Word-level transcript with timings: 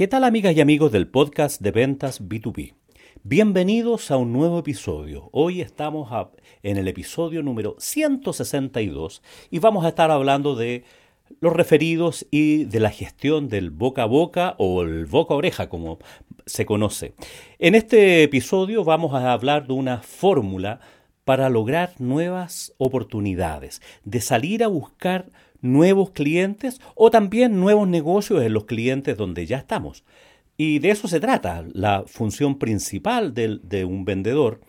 ¿qué 0.00 0.08
tal 0.08 0.24
amigas 0.24 0.56
y 0.56 0.62
amigos 0.62 0.92
del 0.92 1.08
podcast 1.08 1.60
de 1.60 1.72
ventas 1.72 2.26
B2B? 2.26 2.72
Bienvenidos 3.22 4.10
a 4.10 4.16
un 4.16 4.32
nuevo 4.32 4.60
episodio. 4.60 5.28
Hoy 5.30 5.60
estamos 5.60 6.10
en 6.62 6.78
el 6.78 6.88
episodio 6.88 7.42
número 7.42 7.76
162 7.78 9.22
y 9.50 9.58
vamos 9.58 9.84
a 9.84 9.88
estar 9.88 10.10
hablando 10.10 10.56
de 10.56 10.84
los 11.40 11.52
referidos 11.52 12.26
y 12.30 12.64
de 12.64 12.80
la 12.80 12.88
gestión 12.88 13.50
del 13.50 13.68
boca 13.68 14.04
a 14.04 14.06
boca 14.06 14.54
o 14.56 14.84
el 14.84 15.04
boca 15.04 15.34
a 15.34 15.36
oreja, 15.36 15.68
como 15.68 15.98
se 16.46 16.64
conoce. 16.64 17.12
En 17.58 17.74
este 17.74 18.22
episodio 18.22 18.84
vamos 18.84 19.12
a 19.12 19.34
hablar 19.34 19.66
de 19.66 19.74
una 19.74 19.98
fórmula 19.98 20.80
para 21.26 21.50
lograr 21.50 21.92
nuevas 21.98 22.72
oportunidades, 22.78 23.82
de 24.04 24.22
salir 24.22 24.64
a 24.64 24.68
buscar 24.68 25.26
nuevos 25.62 26.10
clientes 26.10 26.80
o 26.94 27.10
también 27.10 27.60
nuevos 27.60 27.88
negocios 27.88 28.42
en 28.42 28.52
los 28.52 28.64
clientes 28.64 29.16
donde 29.16 29.46
ya 29.46 29.58
estamos. 29.58 30.04
Y 30.56 30.78
de 30.78 30.90
eso 30.90 31.08
se 31.08 31.20
trata. 31.20 31.64
La 31.72 32.04
función 32.06 32.58
principal 32.58 33.34
de, 33.34 33.58
de 33.62 33.84
un 33.84 34.04
vendedor 34.04 34.60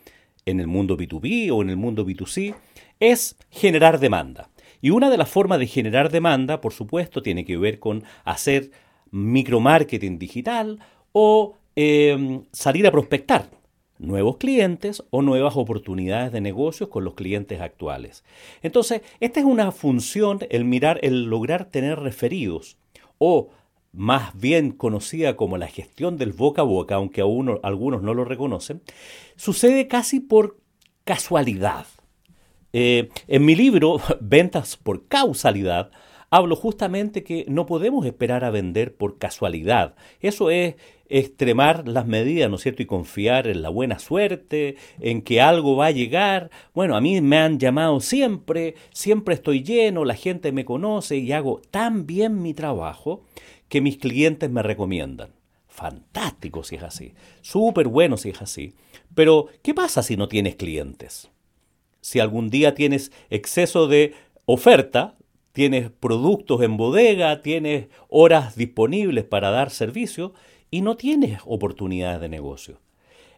en 0.45 0.59
el 0.59 0.67
mundo 0.67 0.97
B2B 0.97 1.51
o 1.51 1.61
en 1.61 1.69
el 1.69 1.77
mundo 1.77 2.05
B2C 2.05 2.55
es 2.99 3.37
generar 3.49 3.99
demanda. 3.99 4.49
Y 4.81 4.89
una 4.89 5.09
de 5.09 5.17
las 5.17 5.29
formas 5.29 5.59
de 5.59 5.67
generar 5.67 6.09
demanda, 6.09 6.61
por 6.61 6.73
supuesto, 6.73 7.21
tiene 7.21 7.45
que 7.45 7.57
ver 7.57 7.79
con 7.79 8.03
hacer 8.23 8.71
micromarketing 9.11 10.17
digital 10.17 10.79
o 11.11 11.57
eh, 11.75 12.41
salir 12.51 12.87
a 12.87 12.91
prospectar 12.91 13.49
nuevos 14.01 14.37
clientes 14.37 15.03
o 15.11 15.21
nuevas 15.21 15.55
oportunidades 15.55 16.31
de 16.31 16.41
negocios 16.41 16.89
con 16.89 17.03
los 17.03 17.13
clientes 17.13 17.61
actuales. 17.61 18.23
Entonces, 18.61 19.01
esta 19.19 19.39
es 19.39 19.45
una 19.45 19.71
función, 19.71 20.39
el 20.49 20.65
mirar, 20.65 20.99
el 21.03 21.25
lograr 21.25 21.65
tener 21.65 21.99
referidos 21.99 22.77
o 23.19 23.49
más 23.93 24.39
bien 24.39 24.71
conocida 24.71 25.35
como 25.35 25.57
la 25.57 25.67
gestión 25.67 26.17
del 26.17 26.33
boca 26.33 26.61
a 26.61 26.65
boca, 26.65 26.95
aunque 26.95 27.21
algunos 27.21 28.01
no 28.01 28.13
lo 28.13 28.25
reconocen, 28.25 28.81
sucede 29.35 29.87
casi 29.87 30.19
por 30.19 30.57
casualidad. 31.03 31.85
Eh, 32.73 33.09
en 33.27 33.45
mi 33.45 33.55
libro, 33.55 33.99
Ventas 34.21 34.77
por 34.77 35.07
Causalidad, 35.07 35.91
hablo 36.29 36.55
justamente 36.55 37.23
que 37.23 37.45
no 37.49 37.65
podemos 37.65 38.05
esperar 38.05 38.45
a 38.45 38.49
vender 38.49 38.95
por 38.95 39.17
casualidad. 39.17 39.95
Eso 40.21 40.49
es 40.49 40.75
extremar 41.11 41.89
las 41.89 42.07
medidas, 42.07 42.49
¿no 42.49 42.55
es 42.55 42.63
cierto? 42.63 42.81
Y 42.81 42.85
confiar 42.85 43.47
en 43.47 43.61
la 43.61 43.69
buena 43.69 43.99
suerte, 43.99 44.77
en 45.01 45.21
que 45.21 45.41
algo 45.41 45.75
va 45.75 45.87
a 45.87 45.91
llegar. 45.91 46.49
Bueno, 46.73 46.95
a 46.95 47.01
mí 47.01 47.19
me 47.19 47.37
han 47.37 47.59
llamado 47.59 47.99
siempre, 47.99 48.75
siempre 48.91 49.35
estoy 49.35 49.61
lleno, 49.61 50.05
la 50.05 50.15
gente 50.15 50.53
me 50.53 50.63
conoce 50.63 51.17
y 51.17 51.33
hago 51.33 51.61
tan 51.69 52.07
bien 52.07 52.41
mi 52.41 52.53
trabajo 52.53 53.23
que 53.67 53.81
mis 53.81 53.97
clientes 53.97 54.49
me 54.49 54.63
recomiendan. 54.63 55.31
Fantástico 55.67 56.63
si 56.63 56.75
es 56.75 56.83
así, 56.83 57.13
súper 57.41 57.89
bueno 57.89 58.15
si 58.15 58.29
es 58.29 58.41
así. 58.41 58.73
Pero, 59.13 59.47
¿qué 59.61 59.73
pasa 59.73 60.03
si 60.03 60.15
no 60.15 60.29
tienes 60.29 60.55
clientes? 60.55 61.29
Si 61.99 62.19
algún 62.19 62.49
día 62.49 62.73
tienes 62.73 63.11
exceso 63.29 63.87
de 63.87 64.13
oferta, 64.45 65.17
tienes 65.51 65.91
productos 65.91 66.61
en 66.61 66.77
bodega, 66.77 67.41
tienes 67.41 67.87
horas 68.07 68.55
disponibles 68.55 69.25
para 69.25 69.51
dar 69.51 69.71
servicio 69.71 70.33
y 70.71 70.81
no 70.81 70.95
tienes 70.95 71.41
oportunidades 71.45 72.21
de 72.21 72.29
negocio. 72.29 72.79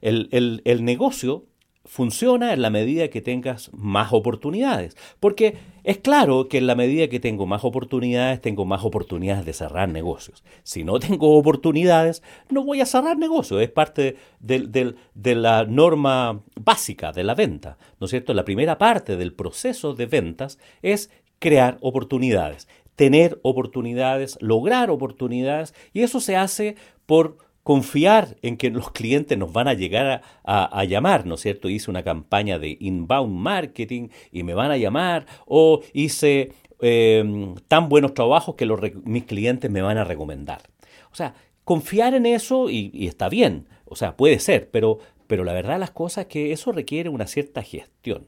El, 0.01 0.61
el, 0.65 0.85
negocio 0.85 1.47
funciona 1.85 2.53
en 2.53 2.61
la 2.61 2.69
medida 2.69 3.07
que 3.07 3.21
tengas 3.21 3.71
más 3.73 4.11
oportunidades. 4.11 4.95
Porque 5.19 5.57
es 5.83 5.97
claro 5.97 6.47
que 6.47 6.57
en 6.57 6.67
la 6.67 6.75
medida 6.75 7.07
que 7.07 7.19
tengo 7.19 7.45
más 7.45 7.63
oportunidades, 7.63 8.41
tengo 8.41 8.65
más 8.65 8.83
oportunidades 8.83 9.45
de 9.45 9.53
cerrar 9.53 9.89
negocios. 9.89 10.43
Si 10.63 10.83
no 10.83 10.99
tengo 10.99 11.37
oportunidades, 11.37 12.21
no 12.49 12.63
voy 12.63 12.81
a 12.81 12.85
cerrar 12.85 13.17
negocios. 13.17 13.61
Es 13.61 13.71
parte 13.71 14.17
de, 14.39 14.95
de 15.13 15.35
la 15.35 15.65
norma 15.65 16.43
básica 16.59 17.11
de 17.13 17.23
la 17.23 17.33
venta. 17.33 17.77
¿No 17.99 18.05
es 18.05 18.11
cierto? 18.11 18.33
La 18.33 18.45
primera 18.45 18.77
parte 18.77 19.17
del 19.17 19.33
proceso 19.33 19.93
de 19.95 20.05
ventas 20.05 20.59
es 20.81 21.09
crear 21.39 21.77
oportunidades, 21.81 22.69
tener 22.95 23.39
oportunidades, 23.43 24.37
lograr 24.41 24.89
oportunidades, 24.89 25.73
y 25.93 26.01
eso 26.01 26.19
se 26.19 26.35
hace 26.35 26.75
por 27.05 27.37
confiar 27.63 28.35
en 28.41 28.57
que 28.57 28.69
los 28.69 28.91
clientes 28.91 29.37
nos 29.37 29.53
van 29.53 29.67
a 29.67 29.73
llegar 29.73 30.21
a, 30.43 30.83
llamar, 30.83 31.25
¿no 31.25 31.35
es 31.35 31.41
cierto? 31.41 31.69
Hice 31.69 31.89
una 31.89 32.03
campaña 32.03 32.59
de 32.59 32.77
inbound 32.79 33.33
marketing 33.33 34.09
y 34.31 34.43
me 34.43 34.53
van 34.53 34.71
a 34.71 34.77
llamar, 34.77 35.25
o 35.45 35.81
hice 35.93 36.51
em, 36.81 37.55
tan 37.69 37.87
buenos 37.87 38.13
trabajos 38.13 38.55
que 38.55 38.65
mis 39.05 39.23
clientes 39.23 39.71
me 39.71 39.81
van 39.81 39.97
a 39.97 40.03
recomendar. 40.03 40.61
O 41.11 41.15
sea, 41.15 41.35
confiar 41.63 42.13
en 42.13 42.25
eso 42.25 42.69
y, 42.69 43.07
está 43.07 43.29
bien, 43.29 43.67
o 43.85 43.95
sea, 43.95 44.17
puede 44.17 44.39
ser, 44.39 44.69
pero, 44.69 44.99
pero 45.27 45.45
la 45.45 45.53
verdad 45.53 45.79
las 45.79 45.91
cosas 45.91 46.23
es 46.23 46.27
que 46.27 46.51
eso 46.51 46.73
requiere 46.73 47.09
una 47.09 47.27
cierta 47.27 47.61
gestión. 47.63 48.27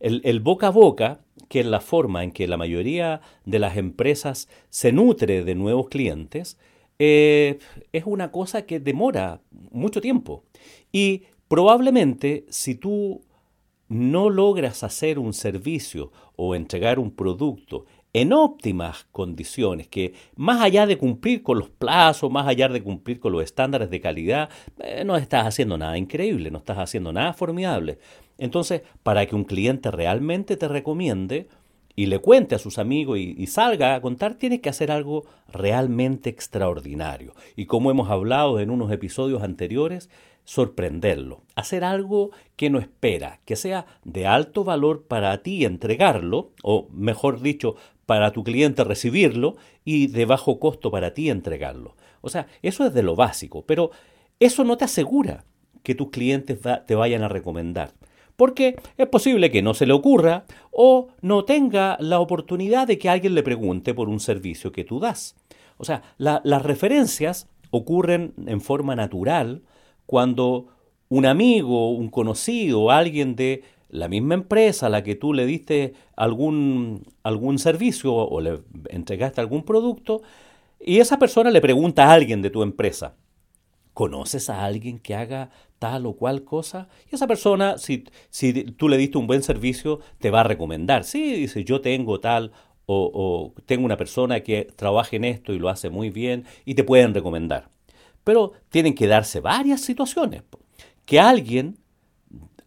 El, 0.00 0.40
boca 0.40 0.66
a 0.66 0.70
boca, 0.70 1.20
que 1.48 1.64
la 1.64 1.80
forma 1.80 2.24
en 2.24 2.32
que 2.32 2.48
la 2.48 2.56
mayoría 2.56 3.20
de 3.44 3.58
las 3.58 3.76
empresas 3.76 4.48
se 4.70 4.92
nutre 4.92 5.44
de 5.44 5.54
nuevos 5.54 5.88
clientes, 5.88 6.58
eh, 6.98 7.58
es 7.92 8.04
una 8.06 8.30
cosa 8.30 8.66
que 8.66 8.80
demora 8.80 9.40
mucho 9.70 10.00
tiempo. 10.00 10.44
Y 10.92 11.24
probablemente 11.48 12.46
si 12.48 12.74
tú 12.74 13.22
no 13.88 14.30
logras 14.30 14.82
hacer 14.82 15.18
un 15.18 15.32
servicio 15.34 16.10
o 16.36 16.54
entregar 16.54 16.98
un 16.98 17.10
producto 17.10 17.84
en 18.12 18.32
óptimas 18.32 19.06
condiciones, 19.10 19.88
que 19.88 20.14
más 20.36 20.62
allá 20.62 20.86
de 20.86 20.96
cumplir 20.96 21.42
con 21.42 21.58
los 21.58 21.68
plazos, 21.68 22.30
más 22.30 22.46
allá 22.46 22.68
de 22.68 22.82
cumplir 22.82 23.18
con 23.18 23.32
los 23.32 23.42
estándares 23.42 23.90
de 23.90 24.00
calidad, 24.00 24.48
eh, 24.78 25.04
no 25.04 25.16
estás 25.16 25.46
haciendo 25.46 25.76
nada 25.76 25.98
increíble, 25.98 26.50
no 26.52 26.58
estás 26.58 26.78
haciendo 26.78 27.12
nada 27.12 27.32
formidable. 27.32 27.98
Entonces, 28.38 28.82
para 29.02 29.26
que 29.26 29.34
un 29.34 29.44
cliente 29.44 29.90
realmente 29.90 30.56
te 30.56 30.68
recomiende 30.68 31.48
y 31.96 32.06
le 32.06 32.18
cuente 32.18 32.54
a 32.54 32.58
sus 32.58 32.78
amigos 32.78 33.18
y, 33.18 33.46
salga 33.46 33.94
a 33.94 34.00
contar, 34.00 34.34
tienes 34.34 34.60
que 34.60 34.68
hacer 34.68 34.90
algo 34.90 35.24
realmente 35.48 36.28
extraordinario. 36.28 37.34
Y 37.54 37.66
como 37.66 37.90
hemos 37.90 38.10
hablado 38.10 38.58
en 38.58 38.70
unos 38.70 38.90
episodios 38.90 39.42
anteriores, 39.42 40.10
sorprenderlo, 40.44 41.42
hacer 41.54 41.84
algo 41.84 42.30
que 42.56 42.68
no 42.68 42.78
espera, 42.78 43.40
que 43.44 43.56
sea 43.56 43.86
de 44.04 44.26
alto 44.26 44.64
valor 44.64 45.04
para 45.06 45.42
ti 45.42 45.64
entregarlo, 45.64 46.50
o 46.62 46.88
mejor 46.92 47.40
dicho, 47.40 47.76
para 48.06 48.32
tu 48.32 48.44
cliente 48.44 48.84
recibirlo 48.84 49.56
y 49.84 50.08
de 50.08 50.24
bajo 50.26 50.58
costo 50.58 50.90
para 50.90 51.14
ti 51.14 51.30
entregarlo. 51.30 51.96
O 52.20 52.28
sea, 52.28 52.48
eso 52.62 52.84
es 52.86 52.92
de 52.92 53.02
lo 53.02 53.16
básico, 53.16 53.64
pero 53.66 53.90
eso 54.40 54.64
no 54.64 54.76
te 54.76 54.84
asegura 54.84 55.44
que 55.82 55.94
tus 55.94 56.10
clientes 56.10 56.58
te 56.86 56.94
vayan 56.94 57.22
a 57.22 57.28
recomendar. 57.28 57.92
Porque 58.36 58.76
es 58.96 59.06
posible 59.06 59.50
que 59.50 59.62
no 59.62 59.74
se 59.74 59.86
le 59.86 59.92
ocurra 59.92 60.44
o 60.70 61.08
no 61.20 61.44
tenga 61.44 61.96
la 62.00 62.18
oportunidad 62.20 62.86
de 62.86 62.98
que 62.98 63.08
alguien 63.08 63.34
le 63.34 63.42
pregunte 63.42 63.94
por 63.94 64.08
un 64.08 64.20
servicio 64.20 64.72
que 64.72 64.84
tú 64.84 64.98
das. 64.98 65.36
O 65.76 65.84
sea, 65.84 66.02
las 66.18 66.62
referencias 66.62 67.48
ocurren 67.70 68.34
en 68.46 68.60
forma 68.60 68.96
natural 68.96 69.62
cuando 70.06 70.68
un 71.08 71.26
amigo, 71.26 71.92
un 71.92 72.08
conocido, 72.08 72.90
alguien 72.90 73.36
de 73.36 73.62
la 73.88 74.08
misma 74.08 74.34
empresa 74.34 74.86
a 74.86 74.90
la 74.90 75.04
que 75.04 75.14
tú 75.14 75.32
le 75.32 75.46
diste 75.46 75.94
algún, 76.16 77.04
algún 77.22 77.58
servicio 77.58 78.12
o 78.14 78.40
le 78.40 78.60
entregaste 78.88 79.40
algún 79.40 79.62
producto, 79.62 80.22
y 80.80 80.98
esa 80.98 81.18
persona 81.18 81.50
le 81.50 81.60
pregunta 81.60 82.06
a 82.06 82.12
alguien 82.12 82.42
de 82.42 82.50
tu 82.50 82.62
empresa, 82.62 83.14
¿conoces 83.94 84.50
a 84.50 84.64
alguien 84.64 84.98
que 84.98 85.14
haga 85.14 85.50
tal 85.78 86.06
o 86.06 86.14
cual 86.14 86.44
cosa? 86.44 86.88
Y 87.10 87.14
esa 87.14 87.26
persona, 87.26 87.78
si, 87.78 88.04
si 88.28 88.64
tú 88.64 88.88
le 88.88 88.98
diste 88.98 89.18
un 89.18 89.26
buen 89.26 89.42
servicio, 89.42 90.00
te 90.18 90.30
va 90.30 90.40
a 90.40 90.44
recomendar. 90.44 91.04
Sí, 91.04 91.34
dice, 91.34 91.64
yo 91.64 91.80
tengo 91.80 92.20
tal 92.20 92.52
o, 92.86 93.10
o 93.14 93.62
tengo 93.64 93.86
una 93.86 93.96
persona 93.96 94.40
que 94.40 94.68
trabaja 94.76 95.16
en 95.16 95.24
esto 95.24 95.54
y 95.54 95.58
lo 95.58 95.70
hace 95.70 95.88
muy 95.88 96.10
bien 96.10 96.44
y 96.66 96.74
te 96.74 96.84
pueden 96.84 97.14
recomendar. 97.14 97.70
Pero 98.24 98.52
tienen 98.68 98.94
que 98.94 99.06
darse 99.06 99.40
varias 99.40 99.80
situaciones. 99.80 100.42
Que 101.04 101.20
alguien, 101.20 101.78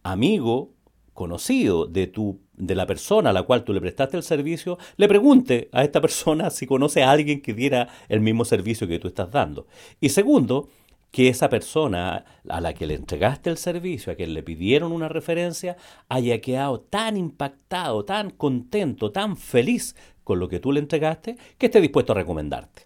amigo, 0.02 0.72
conocido 1.18 1.86
de, 1.86 2.06
tu, 2.06 2.38
de 2.54 2.76
la 2.76 2.86
persona 2.86 3.30
a 3.30 3.32
la 3.32 3.42
cual 3.42 3.64
tú 3.64 3.72
le 3.72 3.80
prestaste 3.80 4.16
el 4.16 4.22
servicio, 4.22 4.78
le 4.96 5.08
pregunte 5.08 5.68
a 5.72 5.82
esta 5.82 6.00
persona 6.00 6.48
si 6.50 6.64
conoce 6.64 7.02
a 7.02 7.10
alguien 7.10 7.42
que 7.42 7.54
diera 7.54 7.88
el 8.08 8.20
mismo 8.20 8.44
servicio 8.44 8.86
que 8.86 9.00
tú 9.00 9.08
estás 9.08 9.32
dando. 9.32 9.66
Y 10.00 10.10
segundo, 10.10 10.68
que 11.10 11.28
esa 11.28 11.48
persona 11.48 12.24
a 12.48 12.60
la 12.60 12.74
que 12.74 12.86
le 12.86 12.94
entregaste 12.94 13.50
el 13.50 13.56
servicio, 13.56 14.12
a 14.12 14.16
quien 14.16 14.34
le 14.34 14.42
pidieron 14.42 14.92
una 14.92 15.08
referencia, 15.08 15.76
haya 16.08 16.40
quedado 16.40 16.80
tan 16.80 17.16
impactado, 17.16 18.04
tan 18.04 18.30
contento, 18.30 19.10
tan 19.10 19.36
feliz 19.36 19.96
con 20.24 20.38
lo 20.38 20.48
que 20.48 20.60
tú 20.60 20.72
le 20.72 20.80
entregaste, 20.80 21.36
que 21.56 21.66
esté 21.66 21.80
dispuesto 21.80 22.12
a 22.12 22.16
recomendarte, 22.16 22.82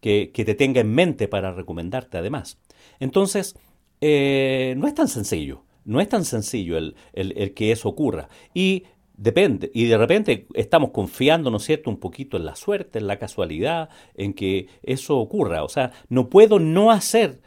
que, 0.00 0.30
que 0.32 0.44
te 0.44 0.54
tenga 0.54 0.80
en 0.80 0.94
mente 0.94 1.28
para 1.28 1.52
recomendarte 1.52 2.16
además. 2.18 2.58
Entonces, 2.98 3.56
eh, 4.00 4.74
no 4.76 4.86
es 4.86 4.94
tan 4.94 5.08
sencillo. 5.08 5.62
No 5.84 6.00
es 6.00 6.08
tan 6.08 6.24
sencillo 6.24 6.76
el, 6.78 7.54
que 7.54 7.72
eso 7.72 7.88
ocurra. 7.88 8.28
Y 8.54 8.84
Depende. 9.18 9.70
Y 9.72 9.86
de 9.86 9.96
repente 9.96 10.46
estamos 10.52 10.90
confiando, 10.90 11.50
¿no 11.50 11.56
es 11.56 11.62
cierto?, 11.62 11.88
un 11.88 11.96
poquito 11.96 12.36
en 12.36 12.44
la 12.44 12.54
suerte, 12.54 12.98
en 12.98 13.06
la 13.06 13.18
casualidad, 13.18 13.88
en 14.14 14.34
que 14.34 14.68
eso 14.82 15.16
ocurra. 15.16 15.64
O 15.64 15.70
sea, 15.70 15.92
no 16.10 16.28
puedo 16.28 16.58
no 16.58 16.90
hacer 16.90 17.40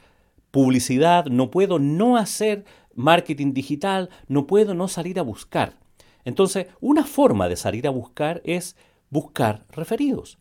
publicidad, 0.51 1.25
no 1.25 1.51
puedo 1.51 1.79
no 1.79 2.17
hacer 2.17 2.65
marketing 2.95 3.53
digital, 3.53 4.09
no 4.27 4.47
puedo 4.47 4.73
no 4.73 4.87
salir 4.87 5.19
a 5.19 5.23
buscar. 5.23 5.77
Entonces, 6.25 6.67
una 6.81 7.05
forma 7.05 7.47
de 7.47 7.55
salir 7.55 7.87
a 7.87 7.91
buscar 7.91 8.41
es 8.43 8.75
buscar 9.09 9.65
referidos. 9.71 10.37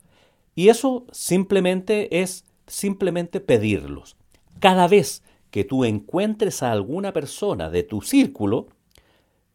Y 0.54 0.68
eso 0.68 1.06
simplemente 1.12 2.20
es 2.20 2.44
simplemente 2.66 3.40
pedirlos. 3.40 4.16
Cada 4.60 4.88
vez 4.88 5.22
que 5.50 5.64
tú 5.64 5.84
encuentres 5.84 6.62
a 6.62 6.72
alguna 6.72 7.12
persona 7.12 7.70
de 7.70 7.82
tu 7.82 8.02
círculo, 8.02 8.68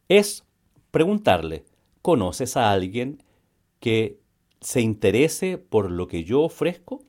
es 0.08 0.44
preguntarle, 0.90 1.64
¿conoces 2.02 2.56
a 2.56 2.72
alguien 2.72 3.22
que 3.80 4.20
se 4.60 4.80
interese 4.80 5.58
por 5.58 5.90
lo 5.90 6.08
que 6.08 6.24
yo 6.24 6.42
ofrezco? 6.42 7.02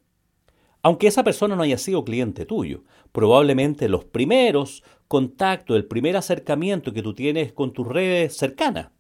Aunque 0.85 1.07
esa 1.07 1.23
persona 1.23 1.55
no 1.55 1.63
haya 1.63 1.79
sido 1.79 2.05
cliente 2.05 2.45
tuyo, 2.45 2.83
probablemente 3.11 3.89
los 3.89 4.05
primeros 4.05 4.83
contactos, 5.07 5.75
el 5.75 5.85
primer 5.85 6.15
acercamiento 6.15 6.93
que 6.93 7.01
tú 7.01 7.15
tienes 7.15 7.51
con 7.53 7.73
tus 7.73 7.87
redes 7.87 8.37
cercanas, 8.37 8.91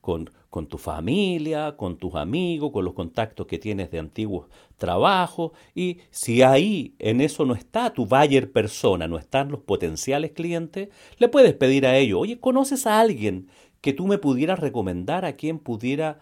con, 0.00 0.30
con 0.48 0.66
tu 0.66 0.78
familia, 0.78 1.76
con 1.76 1.98
tus 1.98 2.14
amigos, 2.14 2.72
con 2.72 2.86
los 2.86 2.94
contactos 2.94 3.46
que 3.46 3.58
tienes 3.58 3.90
de 3.90 3.98
antiguos 3.98 4.48
trabajos. 4.78 5.52
Y 5.74 5.98
si 6.08 6.40
ahí 6.40 6.94
en 6.98 7.20
eso 7.20 7.44
no 7.44 7.52
está 7.52 7.92
tu 7.92 8.06
buyer 8.06 8.50
persona, 8.50 9.06
no 9.06 9.18
están 9.18 9.50
los 9.50 9.60
potenciales 9.60 10.30
clientes, 10.30 10.88
le 11.18 11.28
puedes 11.28 11.52
pedir 11.52 11.84
a 11.84 11.98
ellos, 11.98 12.18
oye, 12.18 12.40
¿conoces 12.40 12.86
a 12.86 12.98
alguien 12.98 13.48
que 13.82 13.92
tú 13.92 14.06
me 14.06 14.16
pudieras 14.16 14.58
recomendar 14.58 15.26
a 15.26 15.36
quien 15.36 15.58
pudiera 15.58 16.18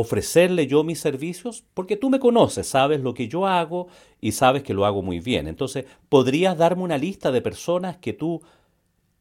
ofrecerle 0.00 0.66
yo 0.66 0.84
mis 0.84 1.00
servicios? 1.00 1.64
Porque 1.74 1.96
tú 1.96 2.10
me 2.10 2.20
conoces, 2.20 2.66
sabes 2.66 3.00
lo 3.00 3.14
que 3.14 3.28
yo 3.28 3.46
hago 3.46 3.88
y 4.20 4.32
sabes 4.32 4.62
que 4.62 4.74
lo 4.74 4.86
hago 4.86 5.02
muy 5.02 5.20
bien. 5.20 5.48
Entonces, 5.48 5.86
¿podrías 6.08 6.56
darme 6.56 6.82
una 6.82 6.98
lista 6.98 7.32
de 7.32 7.42
personas 7.42 7.96
que 7.96 8.12
tú 8.12 8.42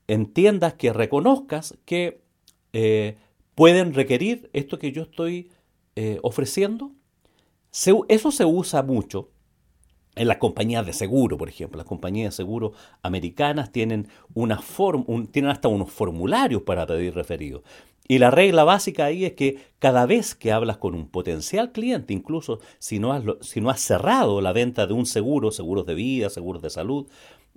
entiendas, 0.07 0.73
que 0.73 0.93
reconozcas 0.93 1.77
que... 1.85 2.21
Eh, 2.73 3.17
pueden 3.57 3.95
requerir 3.95 4.51
esto 4.53 4.77
que 4.77 4.91
yo 4.91 5.01
estoy 5.01 5.49
eh, 5.95 6.19
ofreciendo. 6.21 6.91
eso 8.07 8.31
se 8.31 8.45
usa 8.45 8.83
mucho 8.83 9.31
en 10.15 10.27
las 10.27 10.37
compañías 10.37 10.85
de 10.85 10.93
seguro, 10.93 11.39
por 11.39 11.49
ejemplo. 11.49 11.79
Las 11.79 11.87
compañías 11.87 12.33
de 12.33 12.35
seguro 12.37 12.73
americanas 13.01 13.71
tienen, 13.71 14.09
hasta 15.47 15.67
unos 15.69 15.91
formularios 15.91 16.61
para 16.61 16.85
pedir 16.85 17.15
referidos. 17.15 17.63
Y 18.07 18.19
la 18.19 18.31
regla 18.31 18.63
básica 18.63 19.05
ahí 19.05 19.25
es 19.25 19.33
que 19.33 19.57
cada 19.79 20.05
vez 20.05 20.33
que 20.33 20.51
hablas 20.51 20.77
con 20.77 20.95
un 20.95 21.09
potencial 21.09 21.71
cliente, 21.71 22.13
incluso 22.13 22.59
si 22.79 22.99
no 22.99 23.11
has, 23.11 23.81
cerrado 23.81 24.39
la 24.39 24.53
venta 24.53 24.87
de 24.87 24.93
un 24.93 25.05
seguro, 25.05 25.51
seguros 25.51 25.85
de 25.85 25.95
vida, 25.95 26.29
seguros 26.29 26.61
de 26.61 26.69
salud, 26.69 27.07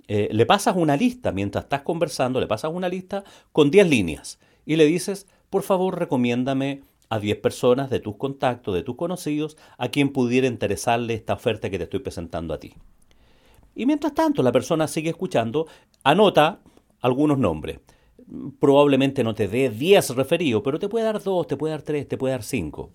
eh, 0.07 0.27
le 0.31 0.45
pasas 0.45 0.75
una 0.75 0.97
lista, 0.97 1.31
mientras 1.31 1.65
estás 1.65 1.83
conversando, 1.83 2.39
le 2.39 2.47
pasas 2.47 2.71
una 2.73 2.89
lista 2.89 3.23
con 3.53 3.71
10 3.71 3.87
líneas 3.87 4.39
y 4.65 4.75
le 4.75 4.85
dices, 4.85 5.25
por 5.49 5.63
favor 5.63 5.97
recomiéndame 5.97 6.81
a 7.07 7.19
10 7.19 7.37
personas 7.37 7.89
de 7.89 7.99
tus 7.99 8.17
contactos, 8.17 8.73
de 8.73 8.83
tus 8.83 8.95
conocidos, 8.95 9.57
a 9.77 9.89
quien 9.89 10.11
pudiera 10.11 10.47
interesarle 10.47 11.13
esta 11.13 11.33
oferta 11.33 11.69
que 11.69 11.77
te 11.77 11.85
estoy 11.85 11.99
presentando 11.99 12.53
a 12.53 12.59
ti. 12.59 12.73
Y 13.75 13.85
mientras 13.85 14.13
tanto, 14.13 14.43
la 14.43 14.51
persona 14.51 14.87
sigue 14.87 15.09
escuchando, 15.09 15.67
anota 16.03 16.59
algunos 17.01 17.37
nombres. 17.37 17.79
Probablemente 18.59 19.23
no 19.23 19.33
te 19.35 19.47
dé 19.47 19.69
10 19.69 20.15
referidos, 20.15 20.61
pero 20.63 20.79
te 20.79 20.89
puede 20.89 21.05
dar 21.05 21.21
2, 21.21 21.47
te 21.47 21.57
puede 21.57 21.73
dar 21.73 21.81
3, 21.81 22.07
te 22.07 22.17
puede 22.17 22.33
dar 22.33 22.43
5. 22.43 22.91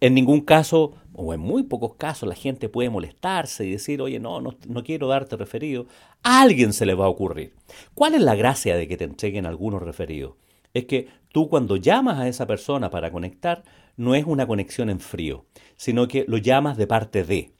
En 0.00 0.14
ningún 0.14 0.40
caso, 0.40 0.94
o 1.12 1.32
en 1.32 1.40
muy 1.40 1.62
pocos 1.64 1.94
casos, 1.94 2.28
la 2.28 2.34
gente 2.34 2.68
puede 2.68 2.90
molestarse 2.90 3.64
y 3.64 3.72
decir, 3.72 4.00
oye, 4.02 4.18
no, 4.18 4.40
no, 4.40 4.56
no 4.68 4.82
quiero 4.82 5.08
darte 5.08 5.36
referido. 5.36 5.86
A 6.22 6.42
alguien 6.42 6.72
se 6.72 6.86
le 6.86 6.94
va 6.94 7.06
a 7.06 7.08
ocurrir. 7.08 7.54
¿Cuál 7.94 8.14
es 8.14 8.22
la 8.22 8.34
gracia 8.34 8.76
de 8.76 8.88
que 8.88 8.96
te 8.96 9.04
entreguen 9.04 9.46
algunos 9.46 9.82
referidos? 9.82 10.34
es 10.74 10.86
que 10.86 11.08
tú 11.32 11.48
cuando 11.48 11.76
llamas 11.76 12.18
a 12.18 12.28
esa 12.28 12.46
persona 12.46 12.90
para 12.90 13.10
conectar, 13.10 13.62
no 13.96 14.14
es 14.14 14.24
una 14.24 14.46
conexión 14.46 14.90
en 14.90 15.00
frío, 15.00 15.44
sino 15.76 16.08
que 16.08 16.24
lo 16.26 16.38
llamas 16.38 16.76
de 16.76 16.86
parte 16.86 17.24
de. 17.24 17.52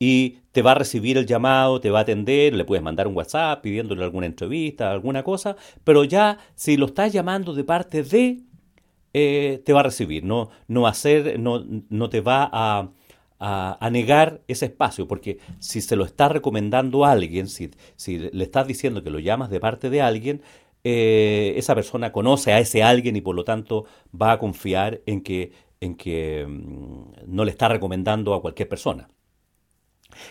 Y 0.00 0.38
te 0.52 0.62
va 0.62 0.72
a 0.72 0.74
recibir 0.74 1.18
el 1.18 1.26
llamado, 1.26 1.80
te 1.80 1.90
va 1.90 2.00
a 2.00 2.02
atender, 2.02 2.54
le 2.54 2.64
puedes 2.64 2.82
mandar 2.82 3.06
un 3.06 3.14
WhatsApp 3.14 3.60
pidiéndole 3.62 4.02
alguna 4.02 4.26
entrevista, 4.26 4.90
alguna 4.90 5.22
cosa, 5.22 5.56
pero 5.84 6.04
ya 6.04 6.38
si 6.54 6.76
lo 6.76 6.86
estás 6.86 7.12
llamando 7.12 7.54
de 7.54 7.64
parte 7.64 8.02
de, 8.02 8.40
eh, 9.12 9.62
te 9.64 9.72
va 9.74 9.80
a 9.80 9.82
recibir, 9.84 10.24
no, 10.24 10.50
no, 10.68 10.86
hacer, 10.86 11.38
no, 11.38 11.64
no 11.90 12.08
te 12.08 12.22
va 12.22 12.48
a, 12.50 12.90
a, 13.40 13.90
negar 13.90 14.42
ese 14.48 14.66
espacio, 14.66 15.06
porque 15.08 15.38
si 15.58 15.80
se 15.80 15.96
lo 15.96 16.04
está 16.04 16.28
recomendando 16.28 17.04
a 17.04 17.12
alguien, 17.12 17.48
si, 17.48 17.70
si 17.96 18.18
le 18.18 18.44
estás 18.44 18.66
diciendo 18.66 19.02
que 19.02 19.10
lo 19.10 19.18
llamas 19.18 19.50
de 19.50 19.60
parte 19.60 19.90
de 19.90 20.02
alguien, 20.02 20.42
eh, 20.84 21.54
esa 21.56 21.74
persona 21.74 22.12
conoce 22.12 22.52
a 22.52 22.58
ese 22.60 22.82
alguien 22.82 23.16
y 23.16 23.20
por 23.20 23.34
lo 23.34 23.44
tanto 23.44 23.84
va 24.20 24.32
a 24.32 24.38
confiar 24.38 25.02
en 25.06 25.22
que, 25.22 25.52
en 25.80 25.94
que 25.94 26.46
mm, 26.48 27.12
no 27.26 27.44
le 27.44 27.50
está 27.50 27.68
recomendando 27.68 28.34
a 28.34 28.40
cualquier 28.40 28.68
persona. 28.68 29.08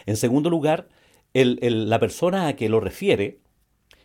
En 0.06 0.18
segundo 0.18 0.50
lugar, 0.50 0.88
la 1.34 2.00
persona 2.00 2.48
a 2.48 2.56
que 2.56 2.70
lo 2.70 2.80
refiere, 2.80 3.40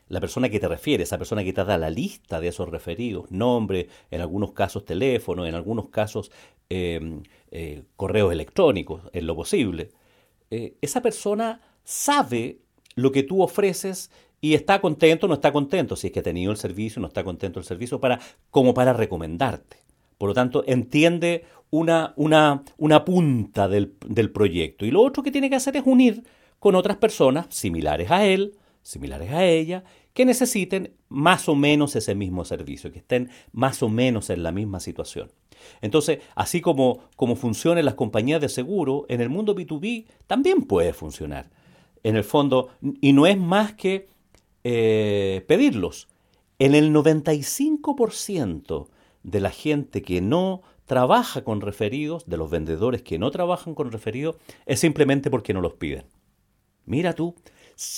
la 0.08 0.20
persona 0.20 0.48
que 0.48 0.60
te 0.60 0.68
refiere, 0.68 1.02
esa 1.02 1.18
persona 1.18 1.44
que 1.44 1.52
te 1.52 1.64
da 1.64 1.78
la 1.78 1.90
lista 1.90 2.40
de 2.40 2.48
esos 2.48 2.68
referidos, 2.68 3.30
nombre, 3.30 3.88
en 4.10 4.20
algunos 4.20 4.52
casos 4.52 4.84
teléfono, 4.84 5.46
en 5.46 5.54
algunos 5.54 5.88
casos 5.88 6.30
em, 6.68 7.22
eh, 7.50 7.84
correos 7.96 8.32
electrónicos, 8.32 9.02
en 9.12 9.26
lo 9.26 9.34
posible, 9.34 9.90
eh, 10.50 10.74
esa 10.82 11.00
persona 11.00 11.60
sabe 11.84 12.58
lo 12.94 13.12
que 13.12 13.22
tú 13.22 13.42
ofreces 13.42 14.10
y 14.40 14.54
está 14.54 14.80
contento 14.80 15.26
o 15.26 15.28
no 15.28 15.34
está 15.34 15.52
contento, 15.52 15.96
si 15.96 16.08
es 16.08 16.12
que 16.12 16.20
ha 16.20 16.22
tenido 16.22 16.52
el 16.52 16.58
servicio, 16.58 17.00
no 17.00 17.08
está 17.08 17.24
contento 17.24 17.58
el 17.58 17.64
servicio, 17.64 17.98
para, 17.98 18.20
como 18.50 18.74
para 18.74 18.92
recomendarte. 18.92 19.78
Por 20.18 20.28
lo 20.28 20.34
tanto, 20.34 20.64
entiende 20.66 21.44
una, 21.70 22.12
una, 22.16 22.62
una 22.78 23.04
punta 23.04 23.68
del, 23.68 23.94
del 24.06 24.30
proyecto. 24.30 24.86
Y 24.86 24.90
lo 24.90 25.02
otro 25.02 25.22
que 25.22 25.30
tiene 25.30 25.50
que 25.50 25.56
hacer 25.56 25.76
es 25.76 25.82
unir 25.84 26.22
con 26.58 26.74
otras 26.74 26.96
personas 26.96 27.46
similares 27.50 28.10
a 28.10 28.24
él, 28.24 28.56
similares 28.82 29.32
a 29.32 29.44
ella, 29.44 29.84
que 30.12 30.24
necesiten 30.24 30.94
más 31.08 31.48
o 31.48 31.54
menos 31.56 31.96
ese 31.96 32.14
mismo 32.14 32.44
servicio, 32.44 32.92
que 32.92 33.00
estén 33.00 33.30
más 33.52 33.82
o 33.82 33.88
menos 33.88 34.30
en 34.30 34.42
la 34.42 34.52
misma 34.52 34.80
situación. 34.80 35.30
Entonces, 35.80 36.20
así 36.34 36.60
como, 36.60 37.00
como 37.16 37.36
funcionan 37.36 37.84
las 37.84 37.94
compañías 37.94 38.40
de 38.40 38.48
seguro, 38.48 39.06
en 39.08 39.20
el 39.20 39.28
mundo 39.28 39.54
B2B 39.54 40.06
también 40.26 40.62
puede 40.62 40.92
funcionar. 40.92 41.50
En 42.02 42.16
el 42.16 42.24
fondo, 42.24 42.68
y 43.00 43.12
no 43.12 43.26
es 43.26 43.38
más 43.38 43.74
que 43.74 44.08
eh, 44.62 45.44
pedirlos. 45.48 46.08
En 46.58 46.74
el 46.74 46.92
95% 46.92 48.86
de 49.24 49.40
la 49.40 49.50
gente 49.50 50.02
que 50.02 50.20
no 50.20 50.62
trabaja 50.86 51.42
con 51.42 51.60
referidos, 51.60 52.26
de 52.26 52.36
los 52.36 52.50
vendedores 52.50 53.02
que 53.02 53.18
no 53.18 53.30
trabajan 53.30 53.74
con 53.74 53.90
referidos, 53.90 54.36
es 54.66 54.78
simplemente 54.78 55.30
porque 55.30 55.54
no 55.54 55.60
los 55.60 55.74
piden. 55.74 56.04
Mira 56.84 57.14
tú, 57.14 57.34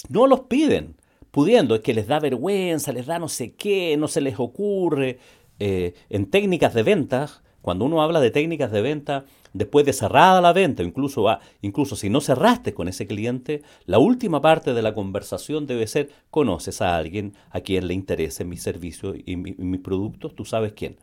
no 0.08 0.26
los 0.26 0.40
piden, 0.42 0.96
pudiendo, 1.30 1.74
es 1.74 1.82
que 1.82 1.94
les 1.94 2.06
da 2.06 2.20
vergüenza, 2.20 2.92
les 2.92 3.06
da 3.06 3.18
no 3.18 3.28
sé 3.28 3.54
qué, 3.54 3.96
no 3.98 4.08
se 4.08 4.20
les 4.20 4.38
ocurre. 4.38 5.18
Eh, 5.58 5.94
en 6.08 6.30
técnicas 6.30 6.74
de 6.74 6.82
ventas, 6.82 7.42
cuando 7.60 7.84
uno 7.84 8.00
habla 8.00 8.20
de 8.20 8.30
técnicas 8.30 8.70
de 8.70 8.80
venta, 8.80 9.24
después 9.52 9.84
de 9.84 9.92
cerrada 9.92 10.40
la 10.40 10.52
venta, 10.52 10.84
incluso, 10.84 11.26
incluso 11.62 11.96
si 11.96 12.08
no 12.08 12.20
cerraste 12.20 12.72
con 12.72 12.86
ese 12.86 13.08
cliente, 13.08 13.62
la 13.86 13.98
última 13.98 14.40
parte 14.40 14.72
de 14.72 14.82
la 14.82 14.94
conversación 14.94 15.66
debe 15.66 15.88
ser, 15.88 16.10
conoces 16.30 16.80
a 16.80 16.96
alguien 16.96 17.34
a 17.50 17.60
quien 17.60 17.88
le 17.88 17.94
interese 17.94 18.44
mi 18.44 18.56
servicio 18.56 19.14
y 19.16 19.34
mis 19.34 19.80
productos, 19.80 20.36
tú 20.36 20.44
sabes 20.44 20.74
quién. 20.74 20.96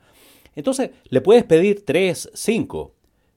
Entonces, 0.56 0.92
le 1.06 1.22
puedes 1.22 1.44
pedir 1.44 1.86
tres, 1.86 2.30
cinco, 2.34 2.94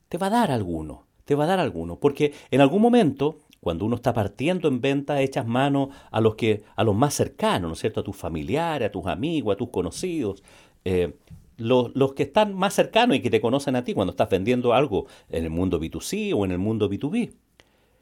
te 0.09 0.19
va 0.19 0.27
a 0.27 0.31
dar 0.31 0.51
alguno, 0.51 1.07
te 1.25 1.35
va 1.35 1.45
a 1.45 1.49
dar 1.49 1.61
alguno, 1.61 1.99
porque 1.99 2.33
en 2.51 2.61
algún 2.61 2.83
momento 2.83 3.39
cuando 3.61 3.85
uno 3.85 3.97
está 3.97 4.13
partiendo 4.13 4.69
en 4.69 4.81
venta, 4.81 5.21
echas 5.21 5.45
mano 5.45 5.91
a 6.13 6.21
los 6.21 6.37
que, 6.37 6.63
a 6.77 6.85
los 6.85 6.95
más 6.95 7.15
cercanos, 7.15 7.69
¿no 7.69 7.73
es 7.73 7.81
cierto? 7.81 7.99
A 7.99 8.05
tus 8.05 8.15
familiares, 8.15 8.89
a 8.89 8.93
tus 8.93 9.07
amigos, 9.07 9.55
a 9.55 9.57
tus 9.57 9.71
conocidos. 9.71 10.45
Eh, 10.85 11.15
los, 11.57 12.13
que 12.15 12.23
están 12.23 12.55
más 12.55 12.75
cercanos 12.75 13.17
y 13.17 13.21
que 13.21 13.31
te 13.31 13.41
conocen 13.41 13.77
a 13.77 13.83
ti 13.83 13.95
cuando 13.95 14.13
estás 14.13 14.29
vendiendo 14.29 14.73
algo 14.73 15.07
en 15.29 15.45
el 15.45 15.51
mundo 15.51 15.81
B2C 15.81 16.33
o 16.33 16.45
en 16.45 16.53
el 16.53 16.59
mundo 16.59 16.89
B2B. 16.89 17.33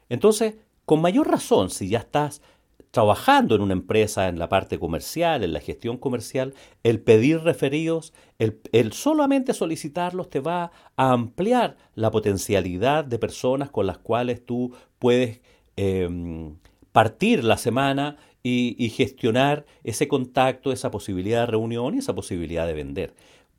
Entonces, 0.09 0.55
con 0.85 1.01
mayor 1.01 1.27
razón, 1.27 1.69
si 1.69 1.89
ya 1.89 1.99
estás 1.99 2.41
trabajando 2.95 3.55
en 3.55 3.61
una 3.61 3.73
empresa 3.73 4.29
en 4.29 4.39
la 4.39 4.47
parte 4.47 4.79
comercial, 4.79 5.43
en 5.43 5.51
la 5.51 5.59
gestión 5.59 5.97
comercial, 5.97 6.53
el 6.81 7.01
pedir 7.01 7.41
referidos, 7.41 8.13
el, 8.39 8.93
solamente 8.93 9.53
solicitarlos 9.53 10.29
te 10.29 10.39
va 10.39 10.71
a 10.95 11.11
ampliar 11.11 11.75
la 11.95 12.09
potencialidad 12.09 13.03
de 13.03 13.19
personas 13.19 13.69
con 13.69 13.85
las 13.85 13.97
cuales 13.97 14.45
tú 14.45 14.73
puedes 14.97 15.41
em, 15.75 16.55
partir 16.93 17.43
la 17.43 17.57
semana 17.57 18.15
y, 18.43 18.77
y 18.79 18.87
gestionar 18.91 19.65
ese 19.83 20.07
contacto, 20.07 20.71
esa 20.71 20.89
posibilidad 20.89 21.41
de 21.41 21.47
reunión 21.47 21.95
y 21.95 21.97
esa 21.97 22.15
posibilidad 22.15 22.65
de 22.65 22.75
vender 22.75 23.13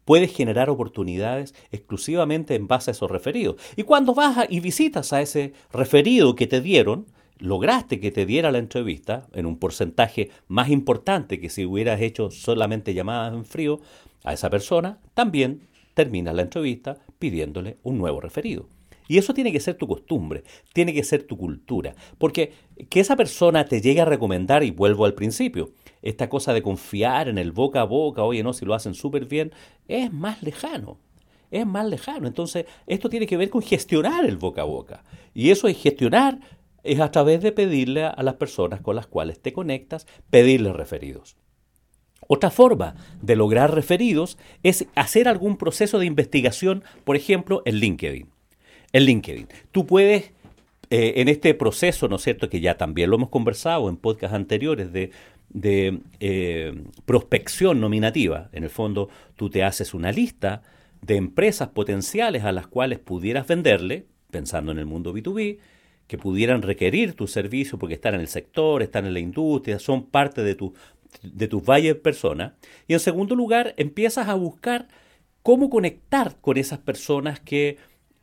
puedes 0.06 0.32
generar 0.34 0.70
oportunidades 0.70 1.52
exclusivamente 1.72 2.54
en 2.54 2.68
base 2.68 2.90
a 2.90 2.92
esos 2.92 3.10
referidos. 3.10 3.56
Y 3.74 3.82
cuando 3.82 4.14
vas 4.14 4.46
y 4.48 4.60
visitas 4.60 5.12
a 5.12 5.20
ese 5.20 5.52
referido 5.72 6.36
que 6.36 6.46
te 6.46 6.60
dieron, 6.60 7.06
lograste 7.38 8.00
que 8.00 8.10
te 8.10 8.26
diera 8.26 8.50
la 8.50 8.58
entrevista 8.58 9.26
en 9.32 9.46
un 9.46 9.58
porcentaje 9.58 10.30
más 10.48 10.70
importante 10.70 11.40
que 11.40 11.50
si 11.50 11.64
hubieras 11.64 12.00
hecho 12.00 12.30
solamente 12.30 12.94
llamadas 12.94 13.34
en 13.34 13.44
frío 13.44 13.80
a 14.24 14.32
esa 14.32 14.50
persona, 14.50 14.98
también 15.14 15.68
terminas 15.94 16.34
la 16.34 16.42
entrevista 16.42 16.98
pidiéndole 17.18 17.78
un 17.82 17.98
nuevo 17.98 18.20
referido. 18.20 18.68
Y 19.08 19.18
eso 19.18 19.34
tiene 19.34 19.52
que 19.52 19.60
ser 19.60 19.76
tu 19.76 19.86
costumbre, 19.86 20.44
tiene 20.72 20.92
que 20.92 21.04
ser 21.04 21.22
tu 21.22 21.36
cultura. 21.36 21.94
Porque 22.18 22.52
que 22.90 23.00
esa 23.00 23.16
persona 23.16 23.64
te 23.64 23.80
llegue 23.80 24.00
a 24.00 24.04
recomendar, 24.04 24.64
y 24.64 24.70
vuelvo 24.70 25.04
al 25.04 25.14
principio, 25.14 25.70
esta 26.02 26.28
cosa 26.28 26.52
de 26.52 26.62
confiar 26.62 27.28
en 27.28 27.38
el 27.38 27.52
boca 27.52 27.82
a 27.82 27.84
boca, 27.84 28.24
oye, 28.24 28.42
no, 28.42 28.52
si 28.52 28.64
lo 28.64 28.74
hacen 28.74 28.94
súper 28.94 29.26
bien, 29.26 29.52
es 29.88 30.12
más 30.12 30.42
lejano. 30.42 30.98
Es 31.50 31.64
más 31.64 31.86
lejano. 31.86 32.26
Entonces, 32.26 32.66
esto 32.86 33.08
tiene 33.08 33.26
que 33.26 33.36
ver 33.36 33.50
con 33.50 33.62
gestionar 33.62 34.24
el 34.24 34.36
boca 34.36 34.62
a 34.62 34.64
boca. 34.64 35.04
Y 35.32 35.50
eso 35.50 35.68
es 35.68 35.80
gestionar, 35.80 36.40
es 36.86 37.00
a 37.00 37.10
través 37.10 37.42
de 37.42 37.52
pedirle 37.52 38.04
a 38.04 38.22
las 38.22 38.34
personas 38.34 38.80
con 38.80 38.96
las 38.96 39.06
cuales 39.06 39.40
te 39.40 39.52
conectas, 39.52 40.06
pedirles 40.30 40.74
referidos. 40.74 41.36
Otra 42.28 42.50
forma 42.50 42.96
de 43.20 43.36
lograr 43.36 43.74
referidos 43.74 44.38
es 44.62 44.86
hacer 44.94 45.28
algún 45.28 45.56
proceso 45.58 45.98
de 45.98 46.06
investigación, 46.06 46.82
por 47.04 47.16
ejemplo, 47.16 47.62
en 47.66 47.76
LinkedIn 47.76 48.36
en 48.96 49.04
LinkedIn. 49.04 49.48
Tú 49.72 49.86
puedes, 49.86 50.32
eh, 50.90 51.14
en 51.16 51.28
este 51.28 51.54
proceso, 51.54 52.08
¿no 52.08 52.16
es 52.16 52.22
cierto?, 52.22 52.48
que 52.48 52.60
ya 52.60 52.76
también 52.76 53.10
lo 53.10 53.16
hemos 53.16 53.28
conversado 53.28 53.88
en 53.88 53.96
podcasts 53.96 54.34
anteriores 54.34 54.92
de, 54.92 55.10
eh, 56.20 56.74
prospección 57.04 57.80
nominativa. 57.80 58.48
En 58.52 58.64
el 58.64 58.70
fondo, 58.70 59.08
tú 59.36 59.50
te 59.50 59.64
haces 59.64 59.94
una 59.94 60.12
lista 60.12 60.62
de 61.02 61.16
empresas 61.16 61.68
potenciales 61.68 62.44
a 62.44 62.52
las 62.52 62.66
cuales 62.66 62.98
pudieras 62.98 63.46
venderle, 63.46 64.06
pensando 64.30 64.72
en 64.72 64.78
el 64.78 64.86
mundo 64.86 65.14
B2B, 65.14 65.58
que 66.06 66.18
pudieran 66.18 66.62
requerir 66.62 67.14
tu 67.14 67.26
servicio 67.26 67.78
porque 67.78 67.94
están 67.94 68.14
en 68.14 68.20
el 68.20 68.28
sector, 68.28 68.82
están 68.82 69.06
en 69.06 69.14
la 69.14 69.20
industria, 69.20 69.78
son 69.78 70.06
parte 70.06 70.42
de, 70.42 70.54
tu, 70.54 70.74
de 71.22 71.48
tus 71.48 71.64
valles 71.64 71.96
personas. 71.96 72.52
Y 72.86 72.92
en 72.92 73.00
segundo 73.00 73.34
lugar, 73.34 73.74
empiezas 73.76 74.28
a 74.28 74.34
buscar 74.34 74.88
cómo 75.42 75.70
conectar 75.70 76.36
con 76.40 76.56
esas 76.56 76.78
personas 76.78 77.40
que 77.40 77.78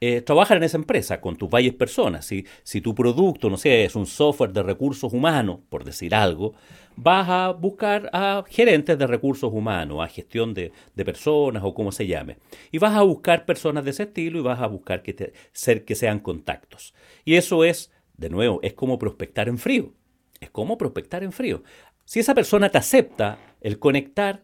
eh, 0.06 0.24
en 0.50 0.64
esa 0.64 0.78
empresa 0.78 1.22
con 1.22 1.38
tus 1.38 1.50
valles 1.50 1.74
personas. 1.74 2.26
Si, 2.64 2.82
tu 2.82 2.94
producto, 2.94 3.50
no 3.50 3.58
sé, 3.58 3.86
es 3.86 3.96
un 3.96 4.06
software 4.06 4.52
de 4.52 4.62
recursos 4.62 5.14
humanos, 5.14 5.60
por 5.70 5.86
decir 5.86 6.14
algo, 6.14 6.54
vas 6.96 7.30
a 7.30 7.52
buscar 7.52 8.10
a 8.12 8.44
gerentes 8.50 8.98
de 8.98 9.08
recursos 9.08 9.52
humanos, 9.54 10.00
a 10.02 10.08
gestión 10.08 10.54
de, 10.54 10.74
personas 10.96 11.64
o 11.66 11.74
como 11.74 11.92
se 11.92 12.06
llame. 12.06 12.38
Y 12.72 12.80
vas 12.80 12.96
a 12.96 13.02
buscar 13.02 13.46
personas 13.46 13.86
de 13.86 13.92
ese 13.92 14.04
estilo 14.04 14.40
y 14.40 14.42
vas 14.42 14.60
a 14.60 14.68
buscar 14.68 15.04
que, 15.04 15.34
ser, 15.54 15.86
que 15.86 15.96
sean 15.96 16.20
contactos. 16.20 16.94
Y 17.24 17.36
eso 17.36 17.64
es, 17.64 17.90
de 18.18 18.30
nuevo, 18.30 18.60
es 18.62 18.74
como 18.74 19.00
prospectar 19.00 19.48
en 19.48 19.58
frío. 19.58 19.94
Es 20.42 20.50
como 20.50 20.78
prospectar 20.78 21.24
en 21.24 21.32
frío. 21.32 21.64
Si 22.04 22.20
esa 22.20 22.36
persona 22.36 22.70
te 22.70 22.78
acepta 22.78 23.40
el 23.62 23.80
conectar, 23.80 24.44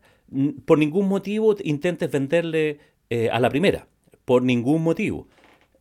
por 0.66 0.78
ningún 0.78 1.10
motivo 1.10 1.56
intentes 1.63 2.10
venderle 2.10 2.80
eh, 3.10 3.30
a 3.30 3.39
la 3.39 3.50
primera. 3.50 3.88
Por 4.24 4.44
ningún 4.44 4.84
motivo. 4.84 5.28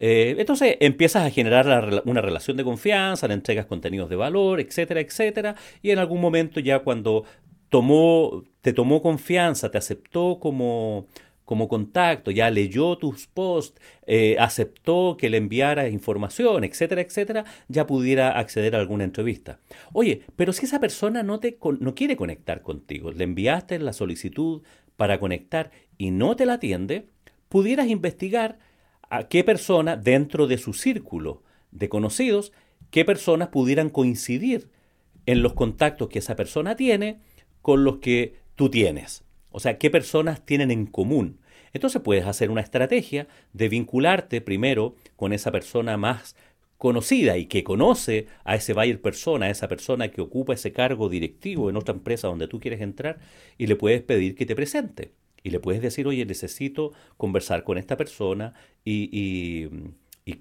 Eh, 0.01 0.37
entonces 0.39 0.77
empiezas 0.81 1.27
a 1.27 1.31
generar 1.31 2.03
una 2.05 2.21
relación 2.21 2.57
de 2.57 2.65
confianza, 2.65 3.29
le 3.29 3.35
entregas 3.35 3.67
contenidos 3.67 4.09
de 4.09 4.17
valor, 4.17 4.61
etcétera, 4.61 5.01
etcétera, 5.01 5.57
y 5.83 5.91
en 5.91 5.99
algún 5.99 6.21
momento 6.21 6.61
ya 6.61 6.81
cuando 6.81 7.25
tomó, 7.69 8.45
te 8.61 8.73
tomó 8.73 9.03
confianza, 9.03 9.71
te 9.71 9.79
aceptó 9.79 10.39
como, 10.41 11.07
como 11.45 11.69
contacto, 11.69 12.31
ya 12.31 12.51
leyó 12.51 12.97
tus 12.97 13.27
posts, 13.27 13.81
eh, 14.07 14.37
aceptó 14.39 15.17
que 15.19 15.31
le 15.31 15.39
enviara 15.39 15.89
información, 15.89 16.65
etcétera, 16.65 17.01
etcétera, 17.01 17.45
ya 17.69 17.87
pudiera 17.87 18.39
acceder 18.39 18.77
a 18.77 18.81
alguna 18.81 19.05
entrevista. 19.05 19.59
Oye, 19.93 20.23
pero 20.37 20.53
si 20.53 20.67
esa 20.67 20.81
persona 20.81 21.23
no, 21.23 21.41
te, 21.41 21.59
no 21.81 21.95
quiere 21.95 22.17
conectar 22.17 22.63
contigo, 22.63 23.13
le 23.13 23.25
enviaste 23.25 23.79
la 23.79 23.93
solicitud 23.93 24.63
para 24.97 25.19
conectar 25.21 25.71
y 25.97 26.11
no 26.11 26.37
te 26.37 26.47
la 26.47 26.55
atiende, 26.55 27.07
pudieras 27.49 27.89
investigar 27.89 28.59
a 29.11 29.29
qué 29.29 29.45
persona 29.45 29.97
dentro 29.97 30.47
de 30.47 30.59
su 30.59 30.73
círculo 30.73 31.43
de 31.71 31.89
conocidos, 31.89 32.53
qué 32.91 33.05
personas 33.05 33.49
pudieran 33.49 33.91
coincidir 33.91 34.71
en 35.27 35.43
los 35.43 35.55
contactos 35.55 36.09
que 36.09 36.21
esa 36.21 36.37
persona 36.37 36.77
tiene 36.77 37.21
con 37.63 37.85
los 37.85 37.99
que 37.99 38.37
tú 38.55 38.71
tienes. 38.71 39.25
O 39.51 39.61
sea, 39.61 39.79
qué 39.79 39.91
personas 39.91 40.45
tienen 40.45 40.71
en 40.71 40.87
común. 40.87 41.41
Entonces 41.73 42.01
puedes 42.03 42.27
hacer 42.27 42.51
una 42.51 42.61
estrategia 42.61 43.29
de 43.53 43.69
vincularte 43.69 44.41
primero 44.41 44.95
con 45.17 45.33
esa 45.33 45.53
persona 45.53 45.97
más 45.97 46.35
conocida 46.79 47.37
y 47.37 47.47
que 47.47 47.65
conoce 47.65 48.27
a 48.45 48.55
ese 48.55 48.73
buyer 48.73 49.01
persona, 49.01 49.47
a 49.47 49.51
esa 49.51 49.69
persona 49.69 50.09
que 50.09 50.21
ocupa 50.21 50.55
ese 50.55 50.73
cargo 50.73 51.09
directivo 51.09 51.69
en 51.69 51.77
otra 51.77 51.95
empresa 51.95 52.29
donde 52.29 52.49
tú 52.49 52.61
quieres 52.61 52.81
entrar 52.81 53.19
y 53.59 53.67
le 53.67 53.77
puedes 53.77 54.01
pedir 54.03 54.35
que 54.35 54.47
te 54.47 54.55
presente. 54.55 55.13
Y 55.49 55.51
le 55.51 55.61
puedes 55.61 55.81
decir, 55.81 56.07
oye, 56.07 56.27
necesito 56.27 56.93
conversar 57.17 57.65
con 57.65 57.79
esta 57.79 57.97
persona 57.97 58.53
y, 58.85 59.67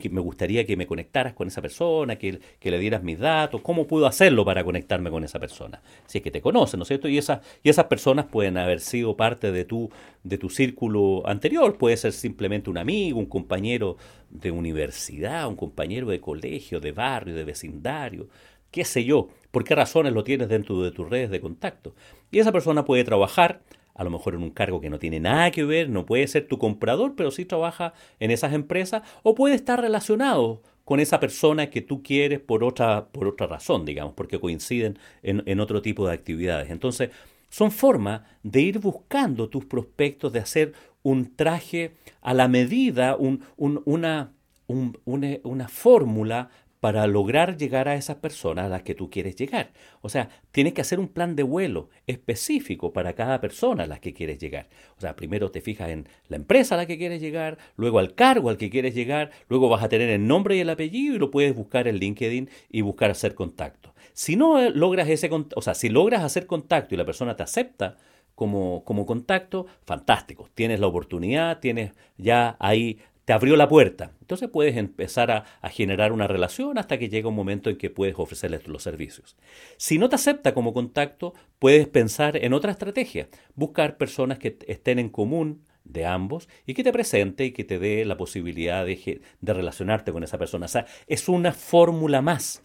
que 0.01 0.09
me 0.09 0.19
gustaría 0.19 0.65
que 0.65 0.75
me 0.75 0.85
conectaras 0.85 1.33
con 1.33 1.47
esa 1.47 1.61
persona, 1.61 2.17
que, 2.17 2.41
que, 2.59 2.71
le 2.71 2.77
dieras 2.77 3.03
mis 3.03 3.19
datos, 3.19 3.61
cómo 3.61 3.87
puedo 3.87 4.05
hacerlo 4.05 4.43
para 4.43 4.65
conectarme 4.65 5.09
con 5.09 5.23
esa 5.23 5.39
persona. 5.39 5.81
Si 6.07 6.17
es 6.17 6.23
que 6.25 6.29
te 6.29 6.41
conocen, 6.41 6.79
¿no 6.79 6.83
es 6.83 6.89
cierto? 6.89 7.07
Y, 7.07 7.17
esas, 7.17 7.39
y 7.63 7.69
esas 7.69 7.85
personas 7.85 8.25
pueden 8.25 8.57
haber 8.57 8.81
sido 8.81 9.15
parte 9.15 9.53
de 9.53 9.63
tu, 9.63 9.89
de 10.23 10.37
tu 10.37 10.49
círculo 10.49 11.25
anterior, 11.25 11.77
puede 11.77 11.95
ser 11.95 12.11
simplemente 12.11 12.69
un 12.69 12.77
amigo, 12.77 13.17
un 13.17 13.27
compañero 13.27 13.95
de 14.29 14.51
universidad, 14.51 15.47
un 15.47 15.55
compañero 15.55 16.07
de 16.07 16.19
colegio, 16.19 16.81
de 16.81 16.91
barrio, 16.91 17.33
de 17.33 17.45
vecindario, 17.45 18.27
qué 18.71 18.83
sé 18.83 19.05
yo, 19.05 19.29
por 19.51 19.63
qué 19.63 19.73
razones 19.73 20.11
lo 20.11 20.25
tienes 20.25 20.49
dentro 20.49 20.81
de 20.81 20.91
tus 20.91 21.09
redes 21.09 21.29
de 21.29 21.39
contacto. 21.39 21.95
Y 22.29 22.39
esa 22.39 22.51
persona 22.51 22.83
puede 22.83 23.05
trabajar 23.05 23.61
a 23.97 24.03
lo 24.03 24.11
mejor 24.11 24.35
en 24.35 24.43
un 24.43 24.51
cargo 24.51 24.79
que 24.79 24.89
no 24.89 24.99
tiene 24.99 25.19
nada 25.19 25.51
que 25.51 25.65
ver, 25.65 25.89
no 25.89 26.05
puede 26.05 26.27
ser 26.27 26.47
tu 26.47 26.59
comprador, 26.59 27.15
pero 27.15 27.31
sí 27.31 27.45
trabaja 27.45 27.93
en 28.19 28.31
esas 28.31 28.53
empresas, 28.53 29.01
o 29.23 29.35
puede 29.35 29.55
estar 29.55 29.81
relacionado 29.81 30.61
con 30.85 30.99
esa 30.99 31.19
persona 31.19 31.69
que 31.69 31.81
tú 31.81 32.03
quieres 32.03 32.39
por 32.39 32.63
otra, 32.63 33.07
por 33.07 33.27
otra 33.27 33.47
razón, 33.47 33.85
digamos, 33.85 34.13
porque 34.13 34.39
coinciden 34.39 34.99
en, 35.23 35.59
otro 35.59 35.81
tipo 35.81 36.07
de 36.07 36.13
actividades. 36.13 36.69
Entonces, 36.69 37.09
son 37.49 37.71
formas 37.71 38.21
de 38.43 38.61
ir 38.61 38.79
buscando 38.79 39.49
tus 39.49 39.65
prospectos, 39.65 40.31
de 40.31 40.39
hacer 40.39 40.73
un 41.01 41.35
traje 41.35 41.91
a 42.21 42.33
la 42.33 42.47
medida, 42.47 43.15
un, 43.17 43.43
una, 43.57 44.31
una, 44.67 45.39
una 45.43 45.67
fórmula 45.67 46.49
para 46.79 47.07
lograr 47.07 47.57
llegar 47.57 47.87
a 47.87 47.95
esas 47.95 48.17
personas 48.17 48.65
a 48.65 48.69
las 48.69 48.83
que 48.83 48.93
tú 48.93 49.09
quieres 49.09 49.35
llegar. 49.35 49.71
O 50.01 50.09
sea, 50.09 50.29
tienes 50.51 50.73
que 50.73 50.81
hacer 50.81 50.99
un 50.99 51.07
plan 51.07 51.35
de 51.35 51.43
vuelo 51.43 51.89
específico 52.05 52.93
para 52.93 53.13
cada 53.13 53.41
persona 53.41 53.83
a 53.83 53.87
la 53.87 53.99
que 53.99 54.13
quieres 54.13 54.37
llegar. 54.39 54.69
O 54.97 55.01
sea, 55.01 55.15
primero 55.15 55.49
te 55.51 55.61
fijas 55.61 55.89
en 55.89 56.07
la 56.27 56.37
empresa 56.37 56.75
a 56.75 56.77
la 56.77 56.85
que 56.85 56.97
quieres 56.97 57.21
llegar, 57.21 57.57
luego 57.75 57.99
al 57.99 58.13
cargo 58.13 58.49
al 58.49 58.57
que 58.57 58.69
quieres 58.69 58.93
llegar, 58.93 59.31
luego 59.49 59.69
vas 59.69 59.83
a 59.83 59.89
tener 59.89 60.09
el 60.09 60.27
nombre 60.27 60.55
y 60.55 60.59
el 60.59 60.69
apellido 60.69 61.15
y 61.15 61.19
lo 61.19 61.31
puedes 61.31 61.55
buscar 61.55 61.87
en 61.87 61.97
LinkedIn 61.97 62.49
y 62.69 62.81
buscar 62.81 63.09
hacer 63.09 63.33
contacto. 63.33 63.93
Si 64.13 64.35
no 64.35 64.59
eh, 64.59 64.71
logras 64.71 65.09
ese, 65.09 65.29
o 65.31 65.61
sea, 65.61 65.73
si 65.73 65.89
logras 65.89 66.23
hacer 66.23 66.45
contacto 66.45 66.93
y 66.93 66.97
la 66.97 67.05
persona 67.05 67.35
te 67.35 67.43
acepta, 67.43 67.97
como, 68.37 68.83
como, 68.83 69.07
contacto, 69.07 69.65
fantástico. 69.83 70.47
Tienes 70.53 70.79
la 70.79 70.85
oportunidad, 70.85 71.59
tienes 71.59 71.93
ya 72.17 72.55
ahí 72.59 72.99
te 73.27 73.33
abrió 73.33 73.57
la 73.57 73.67
puerta. 73.67 74.13
Entonces 74.21 74.47
puedes 74.47 74.77
empezar 74.77 75.31
a, 75.31 75.69
generar 75.69 76.13
una 76.13 76.27
relación 76.27 76.77
hasta 76.77 76.97
que 76.97 77.09
llega 77.09 77.27
un 77.27 77.35
momento 77.35 77.69
en 77.69 77.75
que 77.75 77.89
puedes 77.89 78.15
ofrecerles 78.17 78.69
los 78.69 78.83
servicios. 78.83 79.35
Si 79.75 79.97
no 79.97 80.07
te 80.07 80.15
acepta 80.15 80.53
como 80.53 80.73
contacto, 80.73 81.33
puedes 81.59 81.89
pensar 81.89 82.37
en 82.37 82.53
otra 82.53 82.71
estrategia, 82.71 83.27
buscar 83.53 83.97
personas 83.97 84.39
que 84.39 84.57
estén 84.67 84.97
en 84.97 85.09
común 85.09 85.65
de 85.83 86.05
ambos 86.05 86.47
y 86.65 86.73
que 86.73 86.85
te 86.85 86.93
presente 86.93 87.43
y 87.43 87.51
que 87.51 87.65
te 87.65 87.79
dé 87.79 88.05
la 88.05 88.15
posibilidad 88.15 88.85
de, 88.85 89.19
relacionarte 89.41 90.13
con 90.13 90.23
esa 90.23 90.37
persona. 90.37 90.67
O 90.67 90.69
sea, 90.69 90.85
es 91.05 91.27
una 91.27 91.51
fórmula 91.51 92.21
más 92.21 92.63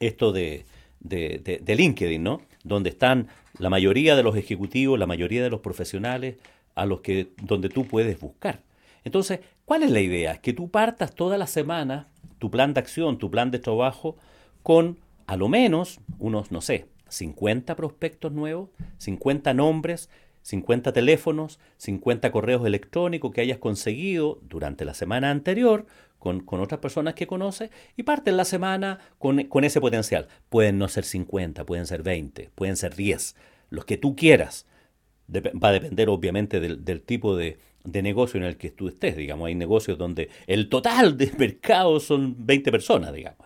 esto 0.00 0.32
de, 0.32 0.64
de, 1.00 1.74
LinkedIn, 1.76 2.22
¿no? 2.22 2.40
Donde 2.62 2.88
están 2.88 3.28
la 3.58 3.68
mayoría 3.68 4.16
de 4.16 4.22
los 4.22 4.34
ejecutivos, 4.34 4.98
la 4.98 5.06
mayoría 5.06 5.42
de 5.42 5.50
los 5.50 5.60
profesionales 5.60 6.36
a 6.74 6.86
los 6.86 7.02
que 7.02 7.32
donde 7.42 7.68
tú 7.68 7.86
puedes 7.86 8.18
buscar. 8.18 8.62
Entonces, 9.04 9.40
¿cuál 9.64 9.82
es 9.82 9.90
la 9.90 10.00
idea? 10.00 10.38
Que 10.38 10.52
tú 10.52 10.70
partas 10.70 11.14
toda 11.14 11.38
la 11.38 11.46
semana 11.46 12.08
tu 12.38 12.50
plan 12.50 12.74
de 12.74 12.80
acción, 12.80 13.18
tu 13.18 13.30
plan 13.30 13.50
de 13.50 13.58
trabajo, 13.58 14.16
con 14.62 14.98
a 15.26 15.36
lo 15.36 15.48
menos 15.48 16.00
unos, 16.18 16.50
no 16.50 16.60
sé, 16.60 16.88
50 17.08 17.76
prospectos 17.76 18.32
nuevos, 18.32 18.70
50 18.98 19.54
nombres, 19.54 20.10
50 20.42 20.92
teléfonos, 20.92 21.58
50 21.78 22.30
correos 22.30 22.66
electrónicos 22.66 23.32
que 23.32 23.40
hayas 23.40 23.58
conseguido 23.58 24.40
durante 24.42 24.84
la 24.84 24.92
semana 24.92 25.30
anterior 25.30 25.86
con, 26.18 26.44
otras 26.60 26.80
personas 26.80 27.14
que 27.14 27.26
conoces 27.26 27.70
y 27.96 28.02
parten 28.02 28.36
la 28.36 28.44
semana 28.44 28.98
con, 29.18 29.44
con 29.44 29.64
ese 29.64 29.80
potencial. 29.80 30.28
Pueden 30.48 30.78
no 30.78 30.88
ser 30.88 31.04
50, 31.04 31.64
pueden 31.64 31.86
ser 31.86 32.02
20, 32.02 32.50
pueden 32.54 32.76
ser 32.76 32.94
10, 32.94 33.36
los 33.70 33.84
que 33.84 33.96
tú 33.96 34.16
quieras 34.16 34.66
va 35.28 35.68
a 35.68 35.72
depender 35.72 36.08
obviamente 36.08 36.60
del, 36.60 37.02
tipo 37.02 37.36
de, 37.36 37.58
negocio 37.84 38.38
en 38.38 38.44
el 38.44 38.56
que 38.56 38.70
tú 38.70 38.88
estés. 38.88 39.16
Digamos, 39.16 39.46
hay 39.46 39.54
negocios 39.54 39.98
donde 39.98 40.28
el 40.46 40.68
total 40.68 41.16
de 41.16 41.32
mercado 41.38 42.00
son 42.00 42.34
20 42.46 42.70
personas, 42.70 43.12
digamos, 43.12 43.38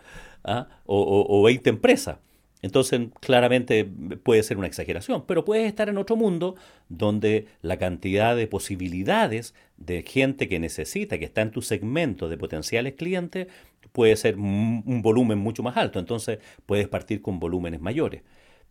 ¿ah? 0.45 0.69
o, 0.87 1.27
o 1.29 1.43
20 1.43 1.71
empresas. 1.71 2.19
Entonces, 2.61 3.01
claramente 3.21 3.85
puede 3.85 4.43
ser 4.43 4.59
una 4.59 4.67
exageración, 4.67 5.25
pero 5.27 5.45
puedes 5.45 5.67
estar 5.67 5.89
en 5.89 5.97
otro 5.97 6.17
mundo 6.17 6.57
donde 6.89 7.47
la 7.63 7.79
cantidad 7.79 8.35
de 8.35 8.49
posibilidades 8.49 9.55
de 9.77 10.03
gente 10.03 10.49
que 10.49 10.59
necesita, 10.59 11.19
que 11.19 11.25
está 11.25 11.43
en 11.43 11.53
tu 11.53 11.63
segmento 11.63 12.29
de 12.29 12.37
potenciales 12.37 12.95
clientes, 12.95 13.47
puede 13.93 14.17
ser 14.17 14.37
un 14.37 15.03
volumen 15.03 15.39
mucho 15.39 15.63
más 15.63 15.77
alto. 15.77 16.01
Entonces, 16.01 16.41
puedes 16.67 16.89
partir 16.89 17.23
con 17.23 17.39
volúmenes 17.39 17.81
mayores. 17.81 18.23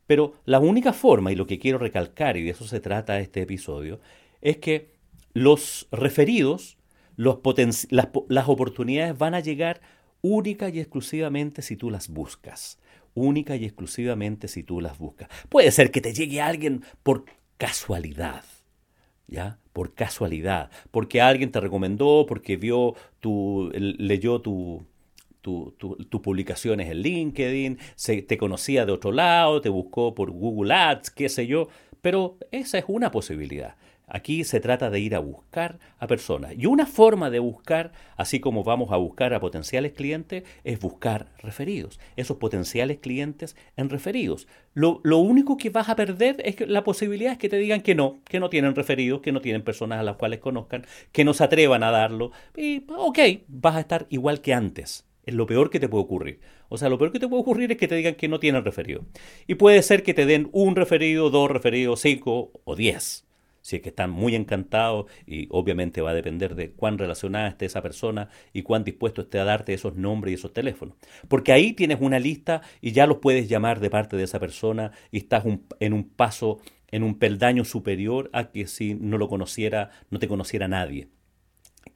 Pero 0.08 0.34
la 0.46 0.60
única 0.60 0.94
forma, 0.94 1.32
y 1.32 1.36
lo 1.36 1.46
que 1.46 1.60
quiero 1.60 1.78
recalcar, 1.78 2.38
y 2.38 2.44
de 2.44 2.52
eso 2.52 2.68
se 2.68 2.80
trata 2.80 3.20
este 3.20 3.42
episodio, 3.42 4.00
es 4.42 4.58
que 4.58 4.92
los 5.34 5.88
referidos, 5.92 6.78
las, 7.16 7.38
las 8.28 8.50
oportunidades 8.50 9.18
van 9.18 9.36
a 9.36 9.40
llegar 9.42 9.82
única 10.22 10.70
y 10.70 10.80
exclusivamente 10.80 11.62
si 11.62 11.76
tú 11.76 11.92
las 11.92 12.08
buscas 12.10 12.80
única 13.18 13.56
y 13.56 13.66
exclusivamente 13.66 14.48
si 14.48 14.64
tú 14.64 14.80
las 14.80 14.98
buscas. 14.98 15.28
Puede 15.50 15.72
ser 15.72 15.92
que 15.92 16.02
te 16.02 16.14
llegue 16.14 16.40
alguien 16.40 16.84
por 17.04 17.26
casualidad, 17.58 18.44
¿ya? 19.28 19.60
Por 19.74 19.94
casualidad, 19.94 20.70
porque 20.92 21.22
alguien 21.22 21.52
te 21.52 21.60
recomendó, 21.60 22.26
porque 22.28 22.58
vio 22.58 22.96
tu, 23.20 23.72
leyó 23.74 24.40
tu, 24.40 24.86
tus 25.48 26.22
publicaciones 26.22 26.89
en 26.89 27.01
LinkedIn, 27.01 27.80
se, 27.96 28.22
te 28.22 28.38
conocía 28.38 28.86
de 28.86 28.92
otro 28.92 29.12
lado, 29.12 29.62
te 29.62 29.70
buscó 29.70 30.13
por 30.13 30.32
Google 30.32 30.74
Ads, 30.74 31.12
qué 31.12 31.30
sé 31.30 31.48
yo, 31.48 31.70
pero 32.01 32.38
esa 32.51 32.77
es 32.77 32.86
una 32.88 33.12
posibilidad. 33.12 33.75
Aquí 34.10 34.46
se 34.46 34.62
trata 34.62 34.89
de 34.89 35.01
ir 35.01 35.16
a 35.16 35.20
buscar 35.20 35.80
a 36.00 36.08
personas. 36.08 36.54
Y 36.58 36.66
una 36.66 36.86
forma 36.86 37.30
de 37.30 37.39
buscar, 37.39 37.92
así 38.16 38.39
como 38.39 38.63
vamos 38.63 38.94
a 38.94 38.96
buscar 38.96 39.34
a 39.34 39.42
potenciales 39.42 39.92
clientes, 39.92 40.46
es 40.63 40.80
buscar 40.80 41.27
referidos. 41.39 42.00
Esos 42.16 42.38
potenciales 42.38 43.00
clientes 43.00 43.58
en 43.75 43.89
referidos. 43.89 44.48
Lo, 44.74 45.01
único 45.18 45.58
que 45.58 45.72
vas 45.72 45.89
a 45.89 45.98
perder 45.98 46.38
es 46.46 46.56
que 46.56 46.66
la 46.68 46.86
posibilidad 46.86 47.34
es 47.34 47.38
que 47.38 47.50
te 47.50 47.58
digan 47.58 47.82
que 47.82 47.96
no, 47.96 48.22
que 48.24 48.39
no 48.39 48.50
tienen 48.50 48.75
referidos, 48.75 49.20
que 49.20 49.34
no 49.34 49.42
tienen 49.42 49.63
personas 49.63 50.00
a 50.00 50.04
las 50.04 50.16
cuales 50.16 50.39
conozcan, 50.39 50.86
que 51.12 51.25
no 51.25 51.34
se 51.34 51.44
atrevan 51.44 51.84
a 51.84 51.92
darlo. 51.92 52.32
Y, 52.56 52.86
ok, 52.88 53.20
vas 53.50 53.75
a 53.75 53.82
estar 53.82 54.08
igual 54.10 54.39
que 54.39 54.54
antes. 54.54 55.07
Es 55.28 55.36
lo 55.36 55.46
peor 55.46 55.70
que 55.70 55.80
te 55.80 55.90
puede 55.90 56.06
ocurrir. 56.06 56.40
O 56.70 56.78
sea, 56.78 56.88
lo 56.88 56.98
peor 56.98 57.12
que 57.12 57.20
te 57.20 57.28
puede 57.28 57.42
ocurrir 57.42 57.72
es 57.72 57.78
que 57.78 57.88
te 57.88 57.96
digan 57.96 58.16
que 58.16 58.30
no 58.30 58.40
tienen 58.40 58.64
referido. 58.64 59.06
Y 59.46 59.56
puede 59.56 59.84
ser 59.84 60.02
que 60.02 60.14
te 60.14 60.26
den 60.26 60.50
un 60.54 60.76
referido, 60.76 61.30
dos 61.30 61.52
referidos, 61.52 62.00
cinco 62.00 62.54
o 62.64 62.76
diez 62.76 63.28
si 63.68 63.76
es 63.76 63.82
que 63.82 63.90
están 63.90 64.12
muy 64.12 64.34
encantados 64.34 65.08
y 65.26 65.48
obviamente 65.50 66.00
va 66.00 66.12
a 66.12 66.14
depender 66.14 66.56
de 66.56 66.72
cuán 66.72 66.98
relacionada 66.98 67.50
esté 67.50 67.66
esa 67.66 67.82
persona 67.82 68.30
y 68.54 68.62
cuán 68.62 68.86
dispuesto 68.86 69.24
esté 69.24 69.40
a 69.40 69.44
darte 69.44 69.74
esos 69.74 69.98
nombres 69.98 70.32
y 70.32 70.36
esos 70.36 70.54
teléfonos. 70.54 70.96
Porque 71.28 71.52
ahí 71.52 71.74
tienes 71.74 71.98
una 72.00 72.18
lista 72.18 72.62
y 72.80 72.94
ya 72.94 73.06
los 73.08 73.18
puedes 73.18 73.50
llamar 73.50 73.82
de 73.82 73.90
parte 73.90 74.16
de 74.16 74.24
esa 74.24 74.40
persona 74.40 74.94
y 75.12 75.18
estás 75.18 75.44
en 75.82 75.92
un 75.92 76.08
paso, 76.08 76.60
en 76.92 77.04
un 77.04 77.20
peldaño 77.20 77.66
superior 77.66 78.30
a 78.32 78.52
que 78.52 78.68
si 78.68 78.96
no 78.96 79.18
lo 79.18 79.28
conociera, 79.28 79.90
no 80.12 80.20
te 80.20 80.30
conociera 80.30 80.70
nadie 80.70 81.10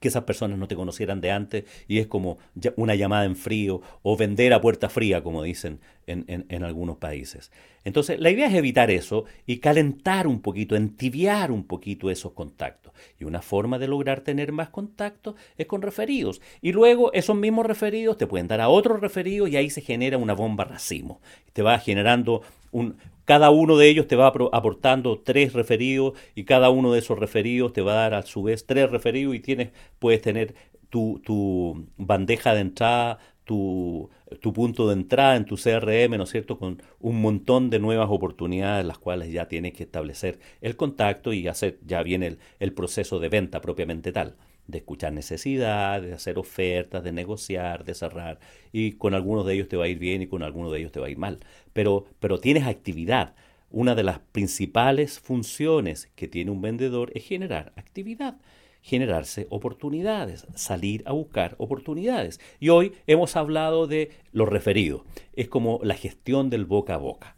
que 0.02 0.08
esas 0.08 0.24
personas 0.24 0.58
no 0.58 0.68
te 0.68 0.76
conocieran 0.76 1.22
de 1.22 1.30
antes 1.30 1.64
y 1.88 1.98
es 1.98 2.06
como 2.06 2.36
una 2.76 2.94
llamada 2.94 3.24
en 3.24 3.36
frío 3.36 3.80
o 4.02 4.16
vender 4.18 4.52
a 4.52 4.60
puerta 4.60 4.90
fría, 4.90 5.22
como 5.22 5.42
dicen 5.42 5.80
en, 6.06 6.64
algunos 6.64 6.98
países. 6.98 7.50
Entonces, 7.84 8.20
la 8.20 8.30
idea 8.30 8.48
es 8.48 8.54
evitar 8.54 8.90
eso 8.90 9.24
y 9.46 9.58
calentar 9.58 10.26
un 10.26 10.42
poquito, 10.42 10.76
entibiar 10.76 11.50
un 11.50 11.64
poquito 11.64 12.10
esos 12.10 12.32
contactos. 12.32 12.92
Y 13.18 13.24
una 13.24 13.40
forma 13.40 13.78
de 13.78 13.88
lograr 13.88 14.20
tener 14.20 14.52
más 14.52 14.68
contactos 14.68 15.36
es 15.56 15.66
con 15.66 15.80
referidos. 15.80 16.42
Y 16.60 16.72
luego 16.72 17.12
esos 17.12 17.36
mismos 17.36 17.64
referidos 17.64 18.18
te 18.18 18.26
pueden 18.26 18.48
dar 18.48 18.60
a 18.60 18.68
otros 18.68 19.00
referidos 19.00 19.48
y 19.48 19.56
ahí 19.56 19.70
se 19.70 19.80
genera 19.80 20.18
una 20.18 20.34
bomba 20.34 20.64
racimo. 20.64 21.20
Te 21.52 21.62
va 21.62 21.78
generando 21.78 22.42
un, 22.72 22.96
cada 23.24 23.50
uno 23.50 23.76
de 23.76 23.88
ellos 23.88 24.08
te 24.08 24.16
va 24.16 24.26
aportando 24.26 25.20
tres 25.20 25.52
referidos 25.52 26.14
y 26.34 26.44
cada 26.44 26.70
uno 26.70 26.92
de 26.92 26.98
esos 26.98 27.18
referidos 27.18 27.72
te 27.72 27.82
va 27.82 27.92
a 27.92 27.96
dar 27.96 28.14
a 28.14 28.22
su 28.22 28.42
vez 28.42 28.66
tres 28.66 28.90
referidos 28.90 29.34
y 29.36 29.40
tienes, 29.40 29.70
puedes 29.98 30.20
tener 30.22 30.54
tu, 30.90 31.20
tu 31.24 31.86
bandeja 31.96 32.54
de 32.54 32.60
entrada, 32.60 33.18
tu, 33.44 34.10
tu, 34.40 34.52
punto 34.52 34.88
de 34.88 34.94
entrada 34.94 35.36
en 35.36 35.44
tu 35.44 35.56
CRM, 35.56 36.16
¿no 36.16 36.24
es 36.24 36.30
cierto?, 36.30 36.58
con 36.58 36.82
un 37.00 37.20
montón 37.22 37.70
de 37.70 37.78
nuevas 37.78 38.08
oportunidades, 38.10 38.84
las 38.84 38.98
cuales 38.98 39.32
ya 39.32 39.48
tienes 39.48 39.72
que 39.74 39.84
establecer 39.84 40.38
el 40.60 40.76
contacto 40.76 41.32
y 41.32 41.48
hacer, 41.48 41.78
ya 41.86 42.02
viene 42.02 42.38
el 42.58 42.72
proceso 42.74 43.20
de 43.20 43.28
venta 43.28 43.60
propiamente 43.60 44.12
tal 44.12 44.36
de 44.72 44.78
escuchar 44.78 45.12
necesidades, 45.12 46.08
de 46.08 46.14
hacer 46.14 46.38
ofertas, 46.38 47.04
de 47.04 47.12
negociar, 47.12 47.84
de 47.84 47.94
cerrar, 47.94 48.40
y 48.72 48.92
con 48.92 49.14
algunos 49.14 49.46
de 49.46 49.54
ellos 49.54 49.68
te 49.68 49.76
va 49.76 49.84
a 49.84 49.88
ir 49.88 50.00
bien 50.00 50.22
y 50.22 50.26
con 50.26 50.42
algunos 50.42 50.72
de 50.72 50.80
ellos 50.80 50.90
te 50.90 50.98
va 50.98 51.06
a 51.06 51.10
ir 51.10 51.18
mal. 51.18 51.38
Pero, 51.72 52.06
pero 52.18 52.40
tienes 52.40 52.66
actividad. 52.66 53.34
Una 53.70 53.94
de 53.94 54.02
las 54.02 54.18
principales 54.18 55.20
funciones 55.20 56.10
que 56.14 56.28
tiene 56.28 56.50
un 56.50 56.60
vendedor 56.60 57.12
es 57.14 57.24
generar 57.24 57.72
actividad, 57.76 58.38
generarse 58.82 59.46
oportunidades, 59.48 60.46
salir 60.54 61.02
a 61.06 61.12
buscar 61.12 61.54
oportunidades. 61.58 62.40
Y 62.58 62.70
hoy 62.70 62.92
hemos 63.06 63.36
hablado 63.36 63.86
de 63.86 64.10
lo 64.32 64.44
referido. 64.44 65.04
Es 65.34 65.48
como 65.48 65.80
la 65.82 65.94
gestión 65.94 66.50
del 66.50 66.66
boca 66.66 66.94
a 66.94 66.98
boca. 66.98 67.36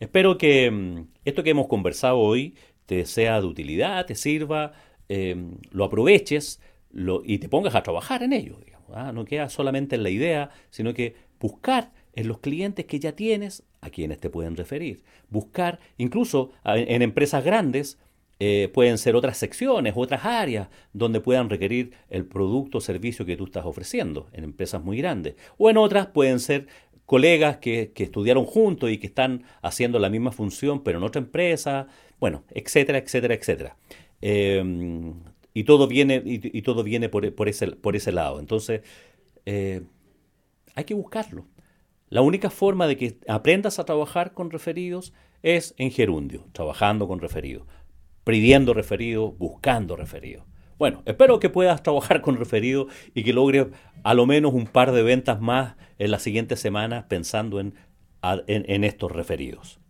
Espero 0.00 0.38
que 0.38 0.70
mm, 0.70 1.08
esto 1.24 1.42
que 1.42 1.50
hemos 1.50 1.66
conversado 1.66 2.18
hoy 2.18 2.54
te 2.86 3.06
sea 3.06 3.40
de 3.40 3.46
utilidad, 3.46 4.06
te 4.06 4.14
sirva 4.14 4.72
Em, 5.14 5.58
lo 5.72 5.84
aproveches 5.84 6.58
y 7.24 7.36
te 7.36 7.50
pongas 7.50 7.74
a 7.74 7.82
trabajar 7.82 8.22
en 8.22 8.32
ello. 8.32 8.56
¿ah? 8.94 9.12
No 9.12 9.26
queda 9.26 9.50
solamente 9.50 9.96
en 9.96 10.04
la 10.04 10.08
idea, 10.08 10.48
sino 10.70 10.94
que 10.94 11.16
buscar 11.38 11.92
en 12.14 12.28
los 12.28 12.38
clientes 12.38 12.86
que 12.86 12.98
ya 12.98 13.12
tienes 13.12 13.62
a 13.82 13.90
quienes 13.90 14.20
te 14.20 14.30
pueden 14.30 14.56
referir. 14.56 15.02
Buscar, 15.28 15.80
incluso 15.98 16.52
en, 16.64 17.02
empresas 17.02 17.44
grandes, 17.44 17.98
eh, 18.40 18.70
pueden 18.72 18.96
ser 18.96 19.14
otras 19.14 19.36
secciones, 19.36 19.92
otras 19.96 20.24
áreas 20.24 20.68
donde 20.94 21.20
puedan 21.20 21.50
requerir 21.50 21.92
el 22.08 22.24
producto 22.24 22.78
o 22.78 22.80
servicio 22.80 23.26
que 23.26 23.36
tú 23.36 23.44
estás 23.44 23.66
ofreciendo, 23.66 24.30
en 24.32 24.44
empresas 24.44 24.82
muy 24.82 24.96
grandes. 24.96 25.34
O 25.58 25.68
en 25.68 25.76
otras 25.76 26.06
pueden 26.06 26.40
ser 26.40 26.68
colegas 27.04 27.58
que, 27.58 27.92
estudiaron 27.94 28.46
juntos 28.46 28.90
y 28.90 28.96
que 28.96 29.08
están 29.08 29.42
haciendo 29.60 29.98
la 29.98 30.08
misma 30.08 30.32
función, 30.32 30.82
pero 30.82 30.96
en 30.96 31.04
otra 31.04 31.20
empresa, 31.20 31.86
bueno, 32.18 32.44
etcétera, 32.48 32.96
etcétera, 32.96 33.34
etcétera. 33.34 33.76
Em, 34.22 35.14
y 35.52 35.64
todo 35.64 35.86
viene, 35.86 36.22
y, 36.24 36.62
todo 36.62 36.82
viene 36.82 37.10
por, 37.10 37.48
ese, 37.48 37.72
por 37.72 37.96
ese 37.96 38.12
lado. 38.12 38.40
Entonces, 38.40 38.80
eh, 39.44 39.82
hay 40.74 40.84
que 40.84 40.94
buscarlo. 40.94 41.46
La 42.08 42.22
única 42.22 42.48
forma 42.48 42.86
de 42.86 42.96
que 42.96 43.18
aprendas 43.28 43.78
a 43.78 43.84
trabajar 43.84 44.32
con 44.32 44.50
referidos 44.50 45.12
es 45.42 45.74
en 45.76 45.90
gerundio, 45.90 46.46
trabajando 46.52 47.08
con 47.08 47.20
referidos, 47.20 47.66
pidiendo 48.24 48.72
referidos, 48.72 49.36
buscando 49.36 49.96
referidos. 49.96 50.44
Bueno, 50.78 51.02
espero 51.04 51.38
que 51.38 51.50
puedas 51.50 51.82
trabajar 51.82 52.22
con 52.22 52.36
referidos 52.36 52.86
y 53.14 53.24
que 53.24 53.32
logres 53.32 53.66
a 54.04 54.14
lo 54.14 54.24
menos 54.26 54.54
un 54.54 54.66
par 54.66 54.92
de 54.92 55.02
ventas 55.02 55.40
más 55.40 55.76
en 55.98 56.10
las 56.10 56.22
siguientes 56.22 56.60
semanas 56.60 57.04
pensando 57.08 57.60
en, 57.60 57.74
en 58.22 58.84
estos 58.84 59.12
referidos. 59.12 59.81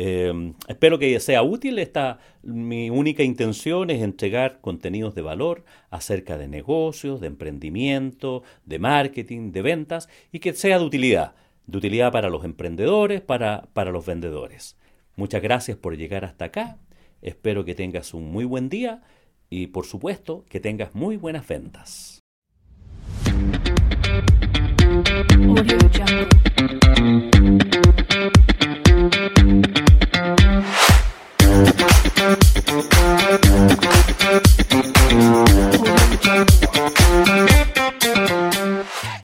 Eh, 0.00 0.52
espero 0.68 1.00
que 1.00 1.18
sea 1.18 1.42
útil. 1.42 1.80
Esta, 1.80 2.20
mi 2.44 2.88
única 2.88 3.24
intención 3.24 3.90
es 3.90 4.00
entregar 4.00 4.60
contenidos 4.60 5.16
de 5.16 5.22
valor 5.22 5.64
acerca 5.90 6.38
de 6.38 6.46
negocios, 6.46 7.20
de 7.20 7.26
emprendimiento, 7.26 8.44
de 8.64 8.78
marketing, 8.78 9.50
de 9.50 9.60
ventas 9.60 10.08
y 10.30 10.38
que 10.38 10.52
sea 10.52 10.78
de 10.78 10.84
utilidad, 10.84 11.34
de 11.66 11.78
utilidad 11.78 12.12
para 12.12 12.30
los 12.30 12.44
emprendedores, 12.44 13.22
para, 13.22 13.66
para 13.72 13.90
los 13.90 14.06
vendedores. 14.06 14.76
Muchas 15.16 15.42
gracias 15.42 15.76
por 15.76 15.96
llegar 15.96 16.24
hasta 16.24 16.44
acá. 16.44 16.78
Espero 17.20 17.64
que 17.64 17.74
tengas 17.74 18.14
un 18.14 18.30
muy 18.30 18.44
buen 18.44 18.68
día 18.68 19.02
y 19.50 19.66
por 19.66 19.84
supuesto 19.84 20.44
que 20.48 20.60
tengas 20.60 20.94
muy 20.94 21.16
buenas 21.16 21.48
ventas. 21.48 22.22